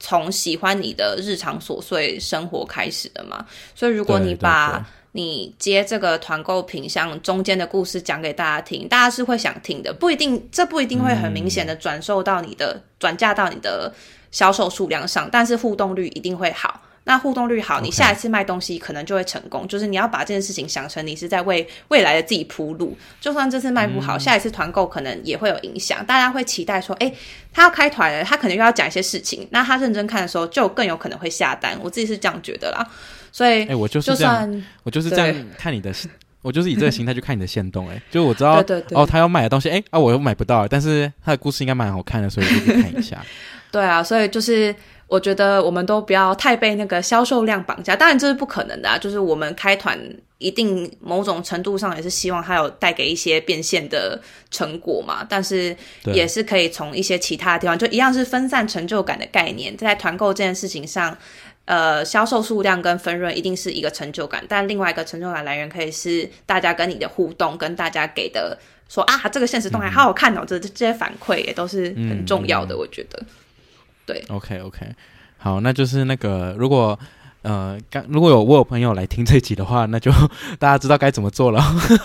[0.00, 3.44] 从喜欢你的日常琐碎生活开始的嘛，
[3.74, 4.88] 所以如果你把
[5.18, 13.92] 你接这个团购品项中间的故事讲给大家听，大家是会想听的，不一定，这不一定会很明显的转售到你的转嫁到你的
[14.30, 16.82] 销售数量上，但是互动率一定会好。
[17.02, 19.66] 那互动率好，你下一次卖东西可能就会成功。
[19.66, 22.96] 就是你要把这件事情想成你是在为未来的自己铺路。
[23.20, 26.06] 就算这次卖不好，下一次团购可能也会有影响。
[26.06, 27.12] 大家会期待说，哎，
[27.52, 29.48] 他要开团了，他可能又要讲一些事情。
[29.50, 31.76] 那他认真看的时候，就更有可能会下单。
[31.82, 32.86] 我自己是这样觉得啦。
[33.32, 35.92] 所以，哎，我就是这样，就我就是这样看你的，
[36.42, 37.88] 我就是以这个心态去看你的限动。
[37.88, 43.24] 哎，就我知道，哦，他要买的东西，哎啊，我又买不到，但是他的故事应该蛮好看的，所以就去看一下。
[43.70, 44.74] 对啊，所以就是。
[45.10, 48.98] 我觉得我们都不要太被那个销售量绑架，当然这是不可能的啊。
[48.98, 49.98] 就是我们开团
[50.36, 54.20] 一定某种程度上也是希望它有带给一些变现的
[54.50, 55.74] 成果嘛，但是
[56.12, 61.16] 也是可以从一些其他的地方，就一样是分散成就感的概念，在团购这件事情上，
[61.68, 68.58] 呃，销售数量跟分润一定是一个成就感，但另外一个成就感来源可以是大家跟你的互动，跟大家给的
[68.88, 73.22] 说啊，这个现实动态好好看哦，这、嗯、这些反馈也都是很重要的，嗯、我觉得。
[74.06, 74.86] 对，OK OK，
[75.36, 76.98] 好，那就是那个，如果
[77.42, 80.10] 呃，刚如果有我有朋友来听这集的话，那就
[80.58, 81.62] 大家知道该怎么做了。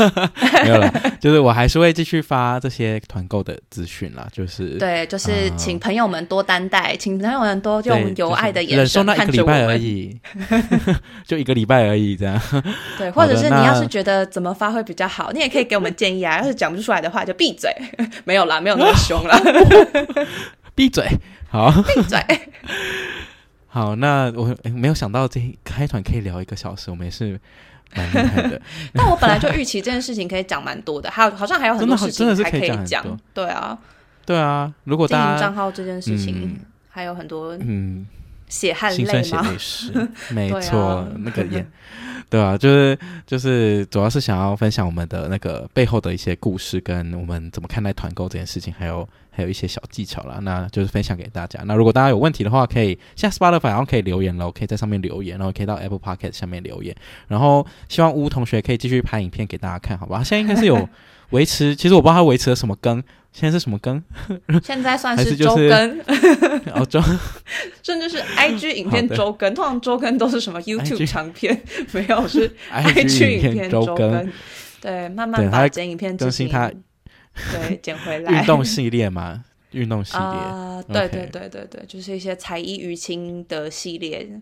[0.64, 4.28] 没有了， 就是我还是会继续发这些团购的资讯啦。
[4.32, 9.60] 就是对，就是请朋友们多担待，呃、请朋友们多用友爱的眼神看着我们。
[9.60, 10.20] 忍受那一个礼拜而已，
[11.26, 12.40] 就一个礼拜而已，这样。
[12.98, 16.38] 对，或者是你要是觉得怎么发挥比较好，你也可以给我们建议啊。
[16.38, 17.70] 要是讲不出来的话，就闭嘴。
[18.24, 19.38] 没有啦，没有那么凶啦。
[20.76, 21.06] 闭嘴。
[21.50, 22.20] 好，闭嘴。
[23.74, 27.40] 好，那我没有想到这开团可以聊一个小时，我们也是
[27.96, 28.62] 蛮厉害的。
[28.94, 33.04] 但我本来就预期这件事情可以讲蛮多的， 还有好像还有很多事情还可以讲。
[33.34, 33.76] 对啊，
[34.28, 36.56] 对啊，如果大家经营账号这件事情
[36.88, 38.06] 还有很多嗯
[38.48, 39.42] 血汗泪吗？
[39.42, 41.66] 血泪史，没错， 那个也。
[42.30, 51.62] 对啊，就是就是，主要是想要分享我们的那个背后的一些故事，跟我们怎么看待团购这件事情，还有还有一些小技巧啦，那就是分享给大家。
[51.66, 56.96] 那如果大家有问题的话，可以像 Spotify，然后可以留言喽，可以在上面留言，然后可以到 Apple Podcast 下面留言。
[57.28, 60.24] 然后希望乌同学可以继续拍影片给大家看，好吧？
[60.24, 60.88] 现在应该是有。
[61.30, 64.00] 维持，其实我不知道他维持了什么更，现在是什么更？
[64.62, 66.00] 现在算是周更，
[66.76, 67.02] 哦周，
[67.82, 69.52] 甚至是 IG 影片周更。
[69.56, 71.60] 通常周更都是什么 YouTube 长片，
[71.92, 74.32] 没有是 IG 影片周更。
[74.80, 76.72] 对，慢慢把剪影片更新它，
[77.52, 78.32] 对，捡回来。
[78.32, 84.42] 运动系列嘛，运动系列啊，对对对对对，就是一些才艺娱亲的系列。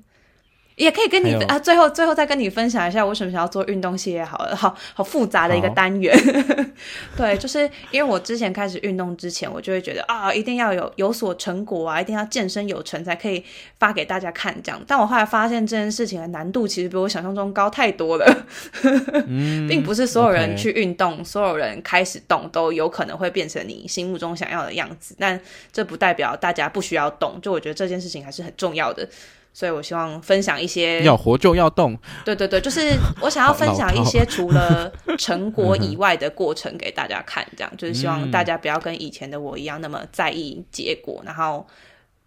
[0.75, 6.15] 也可以跟你啊，最后最后再跟你分享一下，我为什么想要做运动系列好了，好好复杂的一个单元。
[7.15, 13.43] 对，就是因为我之前开始运动之前，我就会觉得啊，一定要有有所成果啊，一定要健身有成才可以
[13.77, 14.81] 发给大家看这样。
[14.87, 18.45] 但我后来发现这件事情的难度其实比我想象中高太多了，
[19.27, 25.15] 嗯、并不是所有人去运动.所有人开始动都有可能会变成你心目中想要的样子。
[25.19, 25.39] 但
[25.71, 29.07] 这不代表大家不需要动，就我觉得这件事情还是很重要的。
[29.53, 41.67] 所以我希望分享一些要活就要动，对对对，就是我想要分享一些除了成果以外的过程给大家看，这样就是希望大家不要跟以前的我一样那么在意结果，然后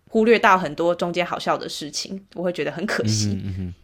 [0.09, 3.41] 忽略到很多中间好笑的事情，我会觉得很可惜。
[3.45, 3.75] 嗯哼，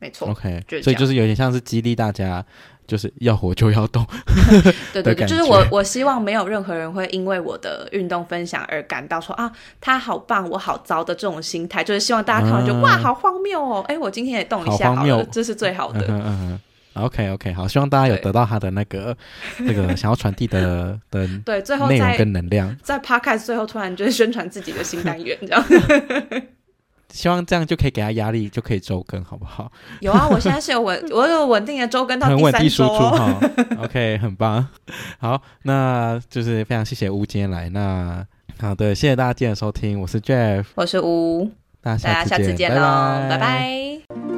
[0.00, 2.44] 没错，OK，所以就是有点像是激励大家。
[2.88, 4.04] 就是要活就要动，
[4.94, 16.00] 对对对，就是我我希望没有任何人会因为我的运动分享而感到说啊，他好棒，我好糟的这种心态，就是希望大家看完就、嗯、哇，好荒谬哦，哎，我今天也动一下好了，好这是最好的。
[16.08, 16.60] 嗯嗯
[16.96, 19.14] 嗯，OK OK，好，希望大家有得到他的那个
[19.58, 25.62] 那个想要传递的的对，最后内容跟能量，在 Podcast 最后突然就是宣传自己的新单元这样。
[27.12, 29.70] 希望这样就可以给他压力，就可以周更，好不好？
[30.00, 33.40] 有啊，我现在是有稳， 我有稳定的周更到第三周哦。
[33.82, 34.66] OK，很棒。
[35.18, 37.68] 好，那就是非常谢谢吴今天来。
[37.70, 38.24] 那
[38.60, 41.50] 好的，谢谢大家今天的收听，我是 Jeff，我是吴，
[41.80, 43.38] 大家下次见，大家下次见喽，拜拜。
[43.38, 44.37] 拜拜。